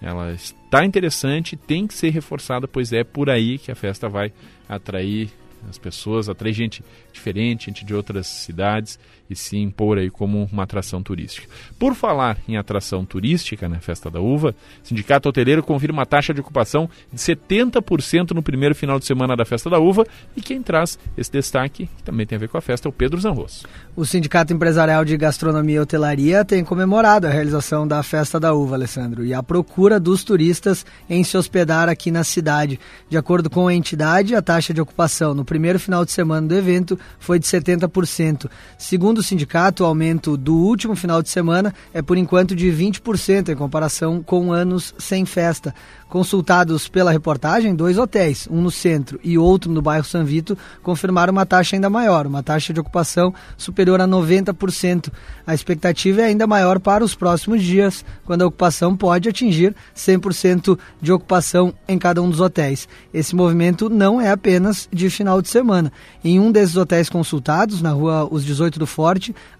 [0.00, 4.32] ela está interessante, tem que ser reforçada, pois é por aí que a festa vai
[4.68, 5.28] atrair
[5.68, 8.98] as pessoas, atrair gente diferente, gente de outras cidades
[9.30, 11.48] e se impor aí como uma atração turística.
[11.78, 16.32] Por falar em atração turística, né, Festa da Uva, o Sindicato Hoteleiro confirma uma taxa
[16.32, 20.62] de ocupação de 70% no primeiro final de semana da Festa da Uva e quem
[20.62, 23.64] traz esse destaque, que também tem a ver com a festa, é o Pedro Zanros.
[23.96, 28.76] O Sindicato Empresarial de Gastronomia e Hotelaria tem comemorado a realização da Festa da Uva,
[28.76, 32.78] Alessandro, e a procura dos turistas em se hospedar aqui na cidade.
[33.08, 36.54] De acordo com a entidade, a taxa de ocupação no primeiro final de semana do
[36.54, 38.48] evento foi de 70%.
[38.76, 43.50] Segundo o sindicato, o aumento do último final de semana é por enquanto de 20%
[43.50, 45.74] em comparação com anos sem festa.
[46.08, 51.32] Consultados pela reportagem, dois hotéis, um no centro e outro no bairro São Vito, confirmaram
[51.32, 55.12] uma taxa ainda maior, uma taxa de ocupação superior a 90%.
[55.46, 60.78] A expectativa é ainda maior para os próximos dias, quando a ocupação pode atingir 100%
[61.02, 62.88] de ocupação em cada um dos hotéis.
[63.12, 65.92] Esse movimento não é apenas de final de semana.
[66.24, 68.86] Em um desses hotéis consultados, na rua Os 18 do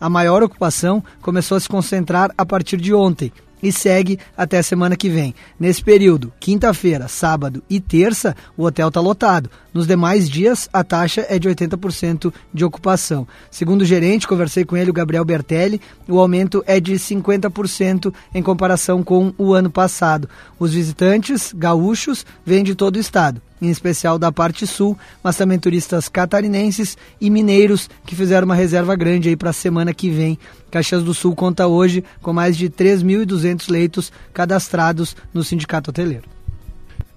[0.01, 3.33] A maior ocupação começou a se concentrar a partir de ontem
[3.63, 5.35] e segue até a semana que vem.
[5.59, 9.51] Nesse período, quinta-feira, sábado e terça, o hotel está lotado.
[9.79, 13.29] Nos demais dias, a taxa é de 80% de ocupação.
[13.49, 18.43] Segundo o gerente, conversei com ele, o Gabriel Bertelli, o aumento é de 50% em
[18.43, 20.29] comparação com o ano passado.
[20.59, 25.61] Os visitantes gaúchos vêm de todo o estado em especial da parte sul, mas também
[25.61, 30.37] turistas catarinenses e mineiros que fizeram uma reserva grande aí para a semana que vem.
[30.73, 36.38] Caxias do Sul conta hoje com mais de 3.200 leitos cadastrados no sindicato hoteleiro.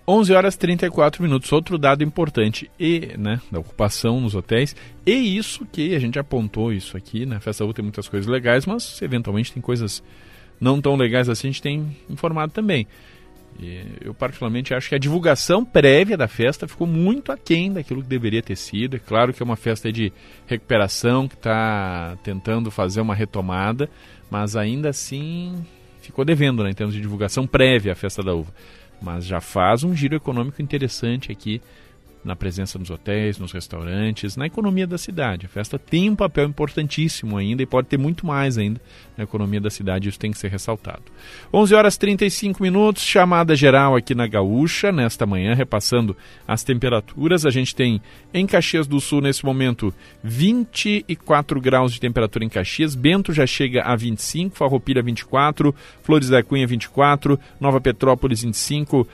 [0.07, 1.51] 11 horas 34 minutos.
[1.51, 4.75] Outro dado importante e, né, da ocupação nos hotéis.
[5.05, 7.39] E isso que a gente apontou isso aqui, né?
[7.39, 10.03] Festa U tem muitas coisas legais, mas eventualmente tem coisas
[10.59, 12.87] não tão legais assim, a gente tem informado também.
[13.59, 18.07] E eu particularmente acho que a divulgação prévia da festa ficou muito aquém daquilo que
[18.07, 18.95] deveria ter sido.
[18.95, 20.11] É claro que é uma festa de
[20.45, 23.89] recuperação que está tentando fazer uma retomada,
[24.29, 25.65] mas ainda assim
[26.01, 28.53] ficou devendo né, em termos de divulgação prévia à festa da uva.
[29.01, 31.61] Mas já faz um giro econômico interessante aqui
[32.23, 35.45] na presença nos hotéis, nos restaurantes, na economia da cidade.
[35.45, 38.79] A festa tem um papel importantíssimo ainda e pode ter muito mais ainda
[39.17, 41.03] na economia da cidade, isso tem que ser ressaltado.
[41.53, 46.15] 11 horas 35 minutos, chamada geral aqui na Gaúcha, nesta manhã, repassando
[46.47, 47.45] as temperaturas.
[47.45, 48.01] A gente tem
[48.33, 53.83] em Caxias do Sul, nesse momento, 24 graus de temperatura em Caxias, Bento já chega
[53.83, 59.07] a 25, Farroupilha 24, Flores da Cunha 24, Nova Petrópolis 25,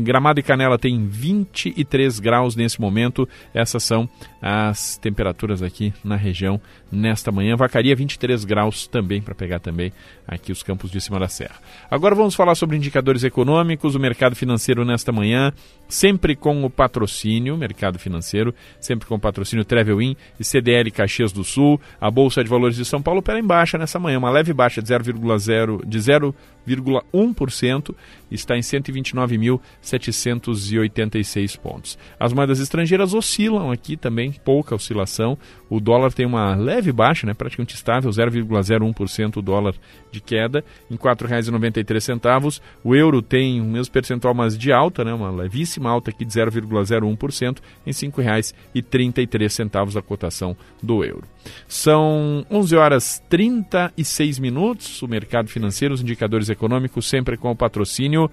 [0.00, 3.28] Gramado e Canela tem 23 graus nesse momento.
[3.52, 4.08] Essas são
[4.40, 7.56] as temperaturas aqui na região nesta manhã.
[7.56, 9.92] Vacaria 23 graus também, para pegar também
[10.26, 11.56] aqui os campos de cima da serra.
[11.90, 15.52] Agora vamos falar sobre indicadores econômicos, o mercado financeiro nesta manhã,
[15.88, 21.44] sempre com o patrocínio, mercado financeiro, sempre com o patrocínio Travel e CDL Caxias do
[21.44, 21.80] Sul.
[22.00, 24.82] A Bolsa de Valores de São Paulo opera em baixa nessa manhã, uma leve baixa
[24.82, 27.94] de 0,0 de 0,1%,
[28.30, 31.98] está em 129.786 pontos.
[32.18, 35.38] As moedas estrangeiras oscilam aqui também, pouca oscilação.
[35.74, 39.74] O dólar tem uma leve baixa, né, praticamente estável, 0,01% o dólar
[40.12, 42.60] de queda, em R$ 4,93.
[42.84, 46.32] O euro tem o mesmo percentual, mas de alta, né, uma levíssima alta aqui de
[46.32, 51.24] 0,01%, em R$ 5,33 a cotação do euro.
[51.66, 58.30] São 11 horas 36 minutos, o mercado financeiro, os indicadores econômicos sempre com o patrocínio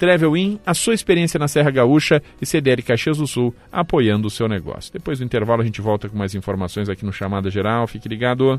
[0.00, 4.30] Travel In, a sua experiência na Serra Gaúcha e CDL Caxias do Sul apoiando o
[4.30, 4.90] seu negócio.
[4.90, 7.86] Depois do intervalo a gente volta com mais informações aqui no Chamada Geral.
[7.86, 8.58] Fique ligado.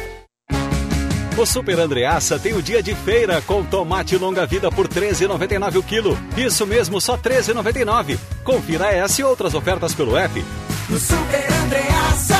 [1.41, 5.81] O Super Andreaça tem o dia de feira com tomate longa-vida por R$ 13,99 o
[5.81, 6.15] quilo.
[6.37, 8.19] Isso mesmo, só R$ 13,99.
[8.43, 10.45] Confira essa e outras ofertas pelo app.
[10.87, 12.37] No Super Andreaça,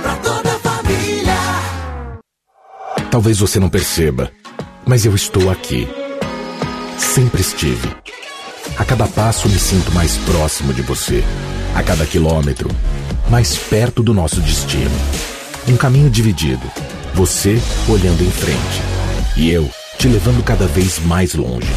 [0.00, 1.34] pra toda a família.
[3.10, 4.32] Talvez você não perceba,
[4.86, 5.86] mas eu estou aqui.
[6.96, 7.94] Sempre estive.
[8.78, 11.22] A cada passo me sinto mais próximo de você.
[11.74, 12.70] A cada quilômetro,
[13.28, 14.96] mais perto do nosso destino.
[15.68, 16.66] Um caminho dividido
[17.16, 17.58] você
[17.88, 18.82] olhando em frente.
[19.38, 21.72] E eu te levando cada vez mais longe.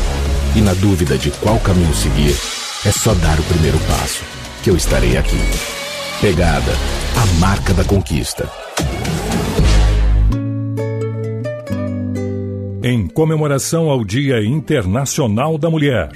[0.54, 2.36] E na dúvida de qual caminho seguir,
[2.86, 4.22] é só dar o primeiro passo,
[4.62, 5.40] que eu estarei aqui.
[6.20, 6.72] Pegada,
[7.16, 8.50] a marca da conquista.
[12.84, 16.12] Em comemoração ao Dia Internacional da Mulher,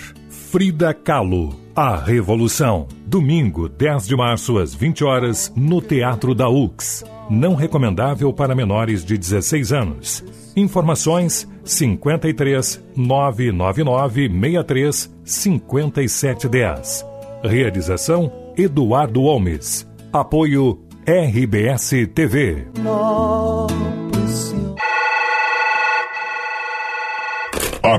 [0.51, 2.87] Frida Kahlo, A Revolução.
[3.07, 7.03] Domingo, 10 de março, às 20 horas, no Teatro da UX.
[7.31, 10.23] Não recomendável para menores de 16 anos.
[10.55, 17.05] Informações 53 999 63 5710.
[17.43, 19.89] Realização Eduardo Holmes.
[20.11, 22.67] Apoio RBS TV.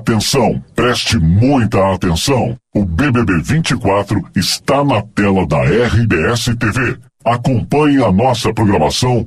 [0.04, 2.54] Atenção, preste muita atenção.
[2.74, 6.98] O BBB 24 está na tela da RBS TV.
[7.24, 9.26] Acompanhe a nossa programação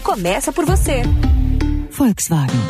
[0.00, 1.02] começa por você.
[1.90, 2.60] Volkswagen.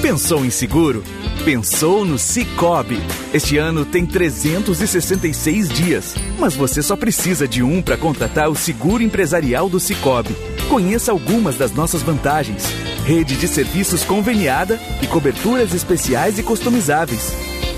[0.00, 1.02] Pensou em seguro?
[1.44, 3.00] Pensou no Cicobi.
[3.32, 9.02] Este ano tem 366 dias, mas você só precisa de um para contratar o seguro
[9.02, 10.36] empresarial do Cicobi.
[10.68, 12.64] Conheça algumas das nossas vantagens:
[13.04, 17.32] rede de serviços conveniada e coberturas especiais e customizáveis.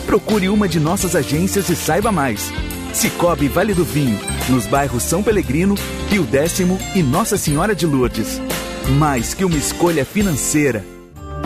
[0.04, 2.52] Procure uma de nossas agências e saiba mais.
[2.96, 4.18] Cicobi Vale do Vinho,
[4.48, 5.74] nos bairros São Pelegrino,
[6.08, 8.40] Rio Décimo e Nossa Senhora de Lourdes.
[8.98, 10.95] Mais que uma escolha financeira.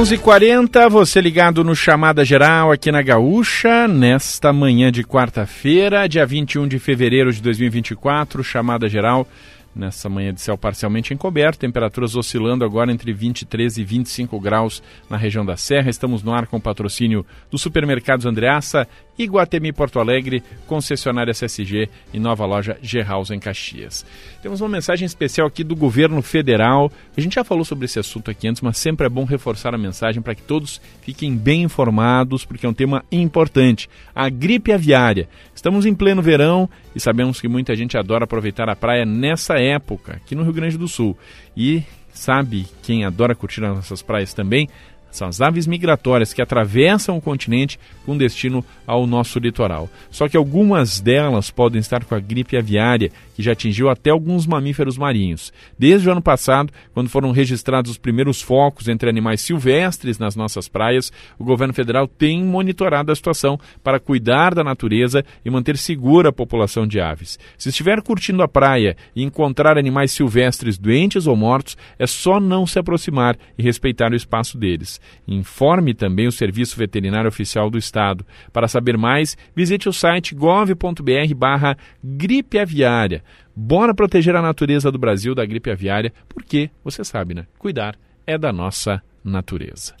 [0.00, 6.66] 11:40 você ligado no Chamada Geral aqui na Gaúcha, nesta manhã de quarta-feira, dia 21
[6.66, 9.28] de fevereiro de 2024, Chamada Geral
[9.74, 15.16] nessa manhã de céu parcialmente encoberto, temperaturas oscilando agora entre 23 e 25 graus na
[15.16, 15.90] região da Serra.
[15.90, 18.86] Estamos no ar com o patrocínio do Supermercados Andreaça,
[19.18, 24.04] Iguatemi Porto Alegre, concessionária SSG e nova loja G-House em Caxias.
[24.42, 26.90] Temos uma mensagem especial aqui do governo federal.
[27.16, 29.78] A gente já falou sobre esse assunto aqui antes, mas sempre é bom reforçar a
[29.78, 33.90] mensagem para que todos fiquem bem informados, porque é um tema importante.
[34.14, 35.28] A gripe aviária.
[35.54, 40.14] Estamos em pleno verão e sabemos que muita gente adora aproveitar a praia nessa época,
[40.14, 41.16] aqui no Rio Grande do Sul.
[41.56, 41.82] E
[42.12, 44.68] sabe quem adora curtir as nossas praias também?
[45.10, 49.88] São as aves migratórias que atravessam o continente com destino ao nosso litoral.
[50.10, 54.46] Só que algumas delas podem estar com a gripe aviária, que já atingiu até alguns
[54.46, 55.52] mamíferos marinhos.
[55.78, 60.68] Desde o ano passado, quando foram registrados os primeiros focos entre animais silvestres nas nossas
[60.68, 66.28] praias, o governo federal tem monitorado a situação para cuidar da natureza e manter segura
[66.28, 67.38] a população de aves.
[67.56, 72.66] Se estiver curtindo a praia e encontrar animais silvestres doentes ou mortos, é só não
[72.66, 74.99] se aproximar e respeitar o espaço deles.
[75.26, 78.24] Informe também o Serviço Veterinário Oficial do Estado.
[78.52, 83.22] Para saber mais, visite o site gov.br barra gripe aviária.
[83.54, 87.46] Bora proteger a natureza do Brasil da gripe aviária, porque, você sabe, né?
[87.58, 87.96] Cuidar
[88.26, 89.94] é da nossa natureza.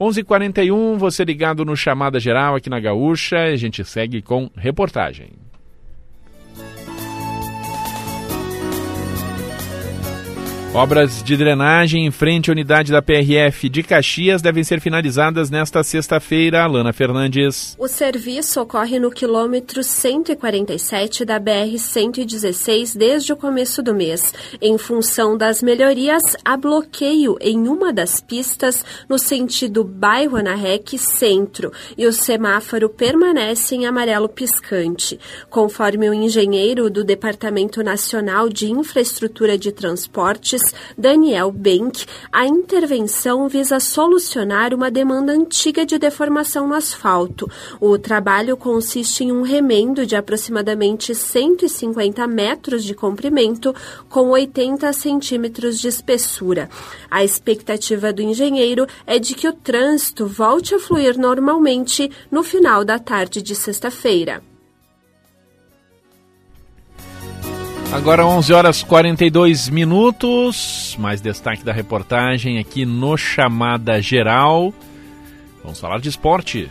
[0.00, 4.50] 11:41 h 41 você ligado no Chamada Geral aqui na Gaúcha, a gente segue com
[4.56, 5.32] reportagem.
[10.72, 15.82] Obras de drenagem em frente à unidade da PRF de Caxias devem ser finalizadas nesta
[15.82, 16.62] sexta-feira.
[16.62, 17.74] Alana Fernandes.
[17.76, 24.32] O serviço ocorre no quilômetro 147 da BR-116 desde o começo do mês.
[24.62, 31.72] Em função das melhorias, há bloqueio em uma das pistas no sentido bairro Anarrec Centro
[31.98, 35.18] e o semáforo permanece em amarelo piscante.
[35.50, 40.59] Conforme o engenheiro do Departamento Nacional de Infraestrutura de Transportes,
[40.96, 47.50] Daniel Benck, a intervenção visa solucionar uma demanda antiga de deformação no asfalto.
[47.80, 53.74] O trabalho consiste em um remendo de aproximadamente 150 metros de comprimento
[54.08, 56.68] com 80 centímetros de espessura.
[57.10, 62.84] A expectativa do engenheiro é de que o trânsito volte a fluir normalmente no final
[62.84, 64.49] da tarde de sexta-feira.
[67.92, 70.96] Agora 11 horas 42 minutos.
[70.98, 74.72] Mais destaque da reportagem aqui no Chamada Geral.
[75.62, 76.70] Vamos falar de esporte.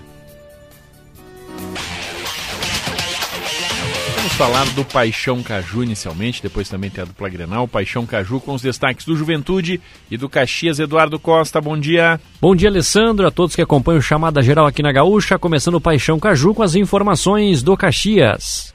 [4.15, 8.53] Vamos falar do Paixão Caju inicialmente, depois também tem a dupla Grenal, Paixão Caju com
[8.53, 11.59] os destaques do Juventude e do Caxias Eduardo Costa.
[11.59, 12.19] Bom dia.
[12.39, 15.81] Bom dia, Alessandro, a todos que acompanham o Chamada Geral aqui na Gaúcha, começando o
[15.81, 18.73] Paixão Caju com as informações do Caxias.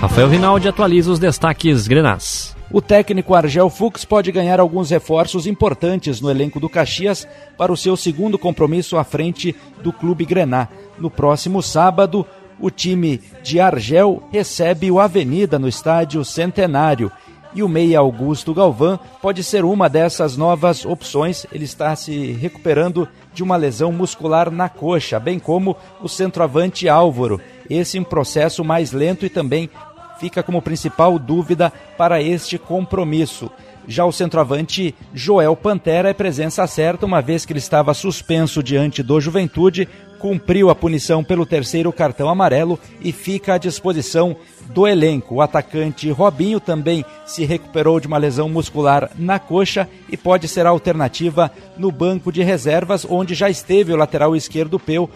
[0.00, 2.56] Rafael Rinaldi atualiza os destaques grenás.
[2.70, 7.26] O técnico Argel Fux pode ganhar alguns reforços importantes no elenco do Caxias
[7.56, 10.68] para o seu segundo compromisso à frente do Clube Grená.
[10.98, 12.24] No próximo sábado,
[12.60, 17.10] o time de Argel recebe o Avenida no estádio Centenário.
[17.54, 21.46] E o meia Augusto Galvão pode ser uma dessas novas opções.
[21.50, 27.40] Ele está se recuperando de uma lesão muscular na coxa, bem como o centroavante Álvaro.
[27.68, 29.70] Esse em processo mais lento e também
[30.18, 33.50] fica como principal dúvida para este compromisso.
[33.86, 39.02] Já o centroavante Joel Pantera é presença certa, uma vez que ele estava suspenso diante
[39.02, 39.88] do Juventude,
[40.18, 44.36] cumpriu a punição pelo terceiro cartão amarelo e fica à disposição
[44.74, 45.36] do elenco.
[45.36, 50.66] O atacante Robinho também se recuperou de uma lesão muscular na coxa e pode ser
[50.66, 55.08] alternativa no banco de reservas, onde já esteve o lateral esquerdo Peu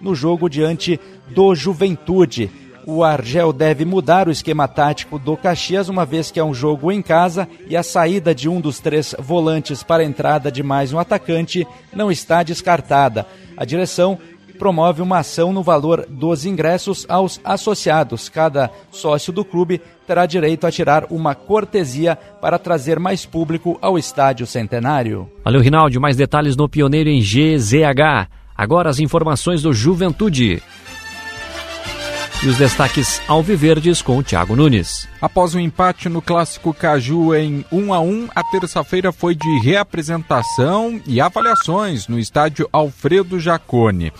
[0.00, 1.00] no jogo diante
[1.30, 2.48] do Juventude
[2.86, 6.90] o Argel deve mudar o esquema tático do Caxias, uma vez que é um jogo
[6.90, 10.92] em casa e a saída de um dos três volantes para a entrada de mais
[10.92, 13.26] um atacante não está descartada.
[13.56, 14.18] A direção
[14.60, 18.28] promove uma ação no valor dos ingressos aos associados.
[18.28, 23.98] Cada sócio do clube terá direito a tirar uma cortesia para trazer mais público ao
[23.98, 25.30] estádio centenário.
[25.42, 25.98] Valeu, Rinaldi.
[25.98, 28.28] Mais detalhes no Pioneiro em GZH.
[28.54, 30.62] Agora as informações do Juventude.
[32.42, 35.06] E os destaques alviverdes com o Thiago Nunes.
[35.20, 39.58] Após o um empate no clássico Caju em 1 a 1, a terça-feira foi de
[39.58, 44.10] reapresentação e avaliações no estádio Alfredo Jacone.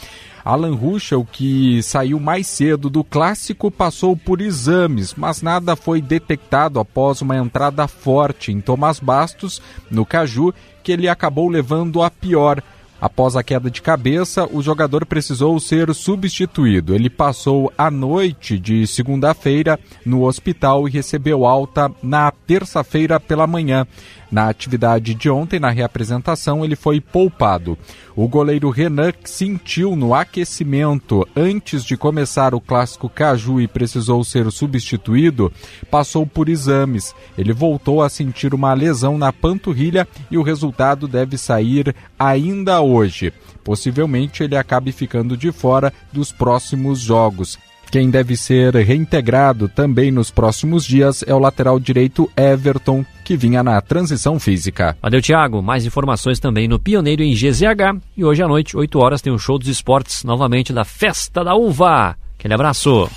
[0.44, 6.78] Alan Ruschel, que saiu mais cedo do clássico, passou por exames, mas nada foi detectado
[6.78, 10.52] após uma entrada forte em Tomás Bastos, no Caju,
[10.82, 12.62] que ele acabou levando a pior.
[13.00, 16.94] Após a queda de cabeça, o jogador precisou ser substituído.
[16.94, 23.86] Ele passou a noite de segunda-feira no hospital e recebeu alta na terça-feira pela manhã.
[24.30, 27.76] Na atividade de ontem, na reapresentação, ele foi poupado.
[28.14, 34.50] O goleiro Renan sentiu no aquecimento antes de começar o clássico Caju e precisou ser
[34.52, 35.52] substituído,
[35.90, 37.14] passou por exames.
[37.36, 43.32] Ele voltou a sentir uma lesão na panturrilha e o resultado deve sair ainda hoje.
[43.64, 47.58] Possivelmente ele acabe ficando de fora dos próximos jogos.
[47.90, 53.64] Quem deve ser reintegrado também nos próximos dias é o lateral direito Everton, que vinha
[53.64, 54.96] na transição física.
[55.02, 55.60] Valeu, Thiago.
[55.60, 58.00] Mais informações também no Pioneiro em GZH.
[58.16, 61.42] E hoje à noite, 8 horas, tem o um show dos esportes novamente da Festa
[61.42, 62.16] da Uva.
[62.38, 63.10] Aquele abraço.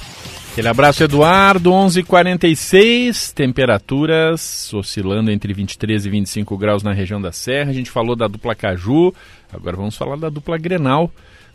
[0.53, 1.71] Aquele abraço, Eduardo.
[1.71, 7.69] 11:46 temperaturas oscilando entre 23 e 25 graus na região da Serra.
[7.69, 9.13] A gente falou da dupla Caju,
[9.51, 11.11] agora vamos falar da dupla Grenal.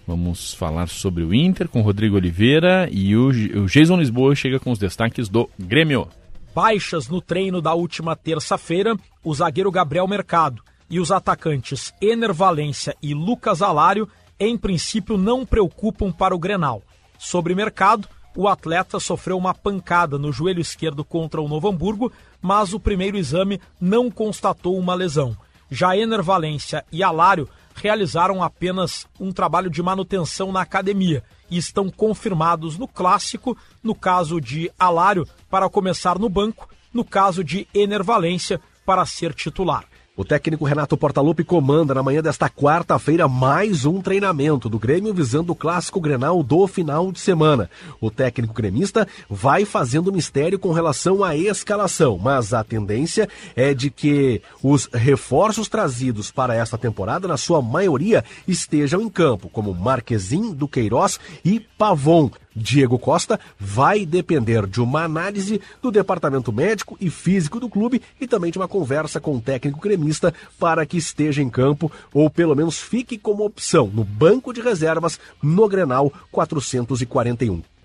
[0.08, 3.30] Vamos falar sobre o Inter com Rodrigo Oliveira e o,
[3.66, 6.08] Jason Lisboa chega com os destaques do Grêmio.
[6.54, 12.96] Baixas no treino da última terça-feira, o zagueiro Gabriel Mercado e os atacantes Ener Valência
[13.02, 14.08] e Lucas Alário,
[14.40, 16.82] em princípio, não preocupam para o Grenal.
[17.18, 22.72] Sobre Mercado, o atleta sofreu uma pancada no joelho esquerdo contra o Novo Hamburgo, mas
[22.72, 25.36] o primeiro exame não constatou uma lesão.
[25.70, 27.46] Já Ener Valência e Alário
[27.78, 34.40] realizaram apenas um trabalho de manutenção na academia e estão confirmados no clássico, no caso
[34.40, 39.84] de Alário, para começar no banco, no caso de Enervalência, para ser titular.
[40.18, 45.52] O técnico Renato Portaluppi comanda na manhã desta quarta-feira mais um treinamento do Grêmio visando
[45.52, 47.70] o clássico Grenal do final de semana.
[48.00, 53.90] O técnico gremista vai fazendo mistério com relação à escalação, mas a tendência é de
[53.90, 60.52] que os reforços trazidos para esta temporada, na sua maioria, estejam em campo, como Marquezin,
[60.52, 62.28] Duqueiroz e Pavon.
[62.54, 68.26] Diego Costa vai depender de uma análise do departamento médico e físico do clube e
[68.26, 72.56] também de uma conversa com o técnico gremista para que esteja em campo ou pelo
[72.56, 77.77] menos fique como opção no banco de reservas no Grenal 441.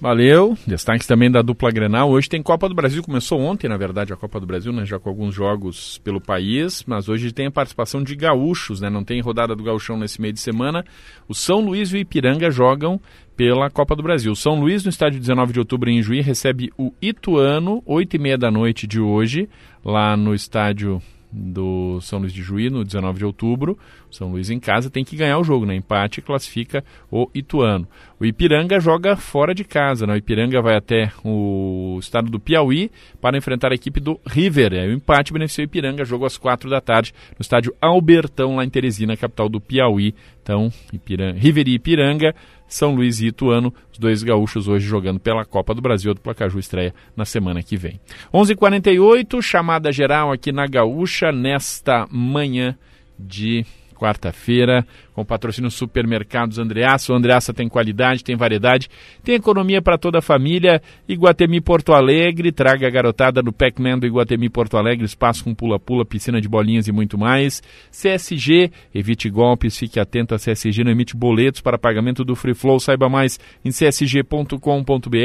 [0.00, 0.56] Valeu.
[0.64, 2.08] Destaques também da dupla Grenal.
[2.08, 3.02] Hoje tem Copa do Brasil.
[3.02, 4.86] Começou ontem, na verdade, a Copa do Brasil, né?
[4.86, 6.84] Já com alguns jogos pelo país.
[6.86, 8.88] Mas hoje tem a participação de gaúchos, né?
[8.88, 10.84] Não tem rodada do gauchão nesse meio de semana.
[11.28, 13.00] O São Luís e o Ipiranga jogam
[13.36, 14.32] pela Copa do Brasil.
[14.36, 18.38] São Luís, no estádio 19 de outubro, em Juí, recebe o Ituano, 8 e meia
[18.38, 19.48] da noite de hoje,
[19.84, 23.78] lá no estádio do São Luís de Juí, no 19 de outubro.
[24.10, 25.74] São Luís em casa tem que ganhar o jogo, né?
[25.74, 27.86] Empate classifica o Ituano.
[28.18, 30.14] O Ipiranga joga fora de casa, né?
[30.14, 34.72] O Ipiranga vai até o estado do Piauí para enfrentar a equipe do River.
[34.72, 38.70] o empate beneficiou o Ipiranga, jogo às quatro da tarde no estádio Albertão, lá em
[38.70, 40.14] Teresina, capital do Piauí.
[40.42, 42.34] Então, Ipiranga, River e Ipiranga
[42.68, 46.14] são Luís e Ituano, os dois gaúchos hoje jogando pela Copa do Brasil.
[46.14, 47.98] do Placaju estreia na semana que vem.
[48.32, 52.76] 11:48 h 48 chamada geral aqui na Gaúcha nesta manhã
[53.18, 53.64] de
[53.98, 57.12] quarta-feira, com patrocínio Supermercados Andreaça.
[57.12, 58.88] O Andreaça tem qualidade, tem variedade,
[59.24, 60.80] tem economia para toda a família.
[61.08, 66.04] Iguatemi Porto Alegre, traga a garotada no Pac-Man do Iguatemi Porto Alegre, espaço com pula-pula,
[66.04, 67.62] piscina de bolinhas e muito mais.
[67.90, 72.78] CSG, evite golpes, fique atento a CSG, não emite boletos para pagamento do Free Flow.
[72.78, 75.18] Saiba mais em csg.com.br.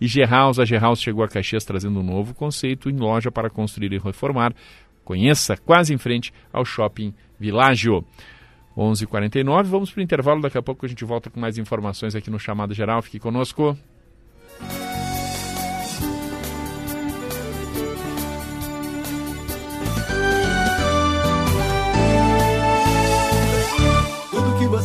[0.00, 3.92] E G-House, a G-House chegou a Caxias trazendo um novo conceito em loja para construir
[3.92, 4.54] e reformar.
[5.04, 8.04] Conheça quase em frente ao shopping Világio.
[8.76, 12.30] 11:49 vamos para o intervalo, daqui a pouco a gente volta com mais informações aqui
[12.30, 13.00] no Chamado Geral.
[13.02, 13.76] Fique conosco.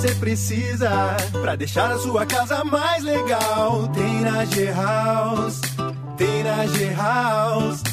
[0.02, 5.62] Você precisa para deixar a sua casa mais legal tem na G-House.
[6.18, 7.84] Tem na G-House.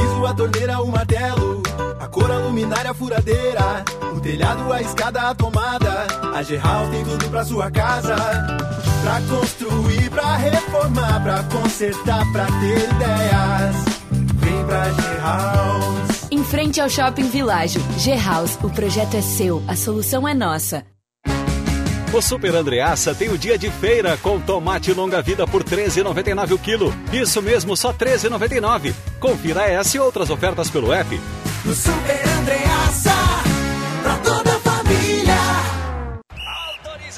[0.00, 1.62] Piso, a torneira, o martelo
[1.98, 3.84] a cor, a luminária, a furadeira.
[4.14, 6.06] O telhado, a escada, a tomada.
[6.34, 8.16] A G-House tem tudo pra sua casa.
[9.02, 13.76] Pra construir, pra reformar, pra consertar, pra ter ideias.
[14.34, 16.28] Vem pra G-House.
[16.30, 17.82] Em frente ao Shopping Világio.
[17.98, 20.84] G-House, o projeto é seu, a solução é nossa.
[22.12, 26.58] O Super Andreaça tem o dia de feira com tomate longa-vida por R$ 13,99 o
[26.58, 26.94] quilo.
[27.12, 28.94] Isso mesmo, só R$ 13,99.
[29.20, 31.20] Confira essa e outras ofertas pelo app
[31.64, 33.12] no Super Andreaça,
[34.02, 35.34] pra toda a família.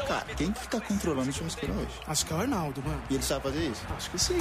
[0.08, 2.00] Cara, quem que tá controlando o churrasqueiro hoje?
[2.08, 3.00] Acho que é o Arnaldo, mano.
[3.08, 3.82] E ele sabe fazer isso?
[3.96, 4.38] Acho que sim.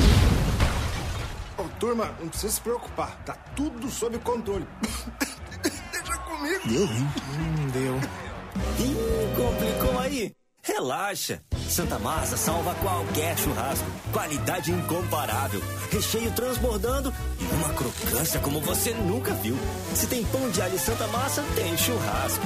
[1.58, 3.16] Ô, oh, turma, não precisa se preocupar.
[3.24, 4.66] Tá tudo sob controle.
[5.62, 6.68] Deixa comigo.
[6.68, 7.08] Deu hein?
[7.38, 8.00] Hum, deu.
[8.80, 10.39] Ih, complicou aí.
[10.70, 11.42] Relaxa.
[11.68, 13.86] Santa Massa salva qualquer churrasco.
[14.14, 15.60] Qualidade incomparável.
[15.92, 19.58] Recheio transbordando e uma crocância como você nunca viu.
[19.96, 22.46] Se tem pão de alho Santa Massa, tem churrasco.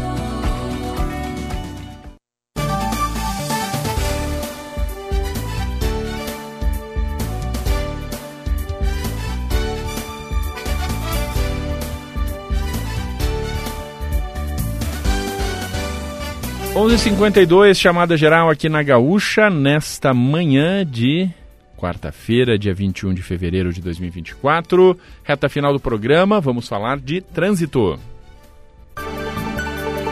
[16.91, 17.39] Onze cinquenta
[17.73, 21.29] chamada geral aqui na Gaúcha, nesta manhã de
[21.77, 24.99] quarta-feira, dia 21 de fevereiro de 2024.
[25.23, 27.97] Reta final do programa, vamos falar de trânsito.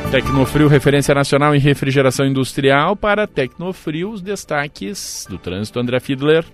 [0.10, 2.96] Tecnofrio, referência nacional em refrigeração industrial.
[2.96, 5.82] Para Tecnofrio, os destaques do trânsito.
[5.82, 6.46] André Fiedler.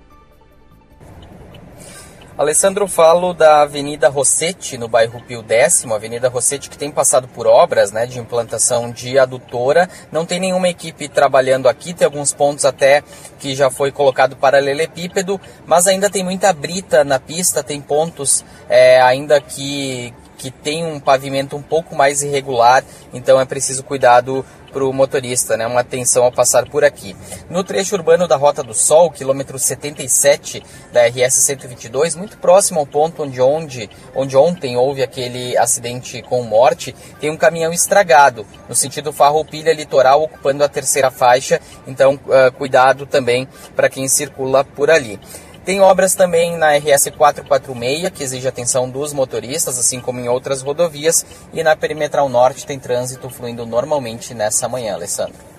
[2.38, 7.47] Alessandro, falo da Avenida Rossetti, no bairro Pio Décimo, Avenida Rossetti que tem passado por
[7.47, 9.89] obras né, de implantação de adutora.
[10.11, 13.01] Não tem nenhuma equipe trabalhando aqui, tem alguns pontos até
[13.39, 19.01] que já foi colocado paralelepípedo, mas ainda tem muita brita na pista, tem pontos é,
[19.01, 20.13] ainda que,
[20.46, 25.58] que tem um pavimento um pouco mais irregular, então é preciso cuidado para o motorista,
[25.58, 25.66] né?
[25.66, 27.16] uma atenção ao passar por aqui.
[27.50, 32.86] No trecho urbano da Rota do Sol, quilômetro 77 da RS 122, muito próximo ao
[32.86, 38.76] ponto onde, onde, onde ontem houve aquele acidente com morte, tem um caminhão estragado, no
[38.76, 44.91] sentido Farroupilha Litoral, ocupando a terceira faixa, então uh, cuidado também para quem circula por
[44.91, 45.20] ali.
[45.66, 50.61] Tem obras também na RS 446, que exige atenção dos motoristas, assim como em outras
[50.61, 51.26] rodovias.
[51.51, 55.55] E na Perimetral Norte tem trânsito fluindo normalmente nessa manhã, Alessandro.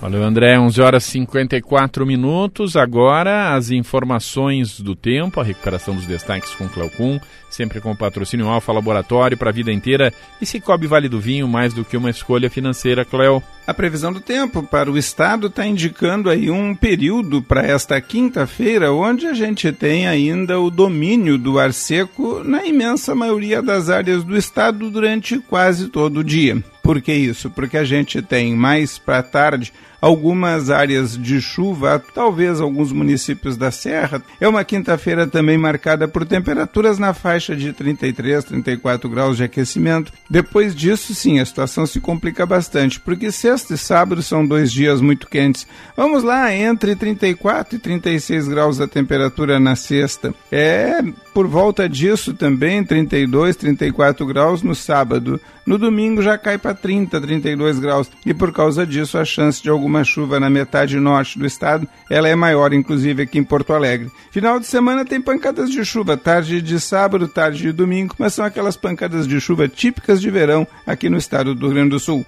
[0.00, 0.56] Valeu, André.
[0.56, 2.76] 11 horas e 54 minutos.
[2.76, 7.18] Agora, as informações do tempo, a recuperação dos destaques com Cleocum,
[7.50, 11.74] sempre com patrocínio Alfa Laboratório para a vida inteira e Cicobi Vale do Vinho, mais
[11.74, 13.42] do que uma escolha financeira, Cleo.
[13.66, 18.92] A previsão do tempo para o estado está indicando aí um período para esta quinta-feira,
[18.92, 24.22] onde a gente tem ainda o domínio do ar seco na imensa maioria das áreas
[24.22, 26.62] do estado durante quase todo o dia.
[26.82, 27.50] Por que isso?
[27.50, 33.70] Porque a gente tem mais para tarde algumas áreas de chuva, talvez alguns municípios da
[33.70, 34.22] Serra.
[34.40, 40.12] É uma quinta-feira também marcada por temperaturas na faixa de 33, 34 graus de aquecimento.
[40.30, 45.00] Depois disso, sim, a situação se complica bastante, porque sexta e sábado são dois dias
[45.00, 45.66] muito quentes.
[45.96, 50.34] Vamos lá, entre 34 e 36 graus a temperatura na sexta.
[50.50, 51.02] É
[51.38, 55.40] por volta disso também, 32, 34 graus no sábado.
[55.64, 59.70] No domingo já cai para 30, 32 graus e por causa disso a chance de
[59.88, 64.10] alguma chuva na metade norte do estado, ela é maior inclusive aqui em Porto Alegre.
[64.30, 68.44] Final de semana tem pancadas de chuva, tarde de sábado, tarde de domingo, mas são
[68.44, 72.24] aquelas pancadas de chuva típicas de verão aqui no estado do Rio Grande do Sul.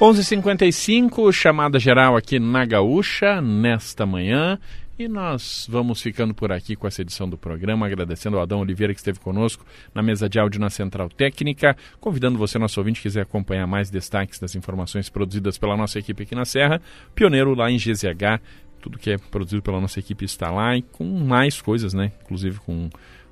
[0.00, 4.58] 11:55 chamada geral aqui na Gaúcha nesta manhã.
[4.96, 8.94] E nós vamos ficando por aqui com essa edição do programa, agradecendo ao Adão Oliveira
[8.94, 13.22] que esteve conosco na mesa de áudio na Central Técnica, convidando você, nosso ouvinte, quiser
[13.22, 16.80] acompanhar mais destaques das informações produzidas pela nossa equipe aqui na Serra,
[17.12, 18.40] pioneiro lá em GZH,
[18.80, 22.12] tudo que é produzido pela nossa equipe está lá e com mais coisas, né?
[22.22, 22.88] Inclusive com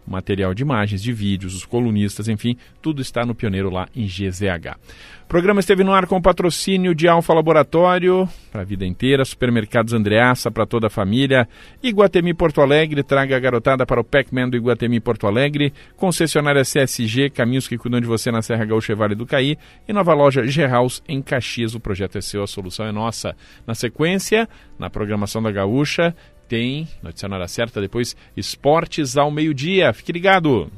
[0.07, 4.77] material de imagens, de vídeos, os colunistas, enfim, tudo está no Pioneiro lá em GZH.
[5.25, 9.95] O programa esteve no ar com patrocínio de Alfa Laboratório, para a vida inteira, Supermercados
[9.95, 11.49] Andreaça para toda a família,
[11.83, 17.31] Iguatemi Porto Alegre, traga a garotada para o Pac-Man do Iguatemi Porto Alegre, concessionária CSG,
[17.31, 19.57] caminhos que cuidam de você na Serra Gaúcha e Vale do Caí,
[19.89, 23.35] e nova loja G-House em Caxias, o projeto é seu, a solução é nossa.
[23.67, 24.47] Na sequência,
[24.79, 26.15] na programação da Gaúcha,
[26.53, 29.91] tem, notícia na hora certa, depois Esportes ao meio-dia.
[29.95, 30.71] Fique ligado.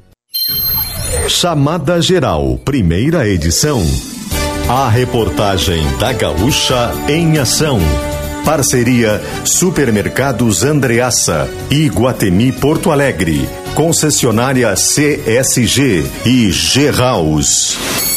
[1.28, 3.82] Chamada Geral, primeira edição.
[4.68, 7.80] A reportagem da Gaúcha em ação.
[8.44, 11.48] Parceria Supermercados Andreaça
[11.88, 13.40] Guatemi Porto Alegre.
[13.74, 18.13] Concessionária CSG e G House.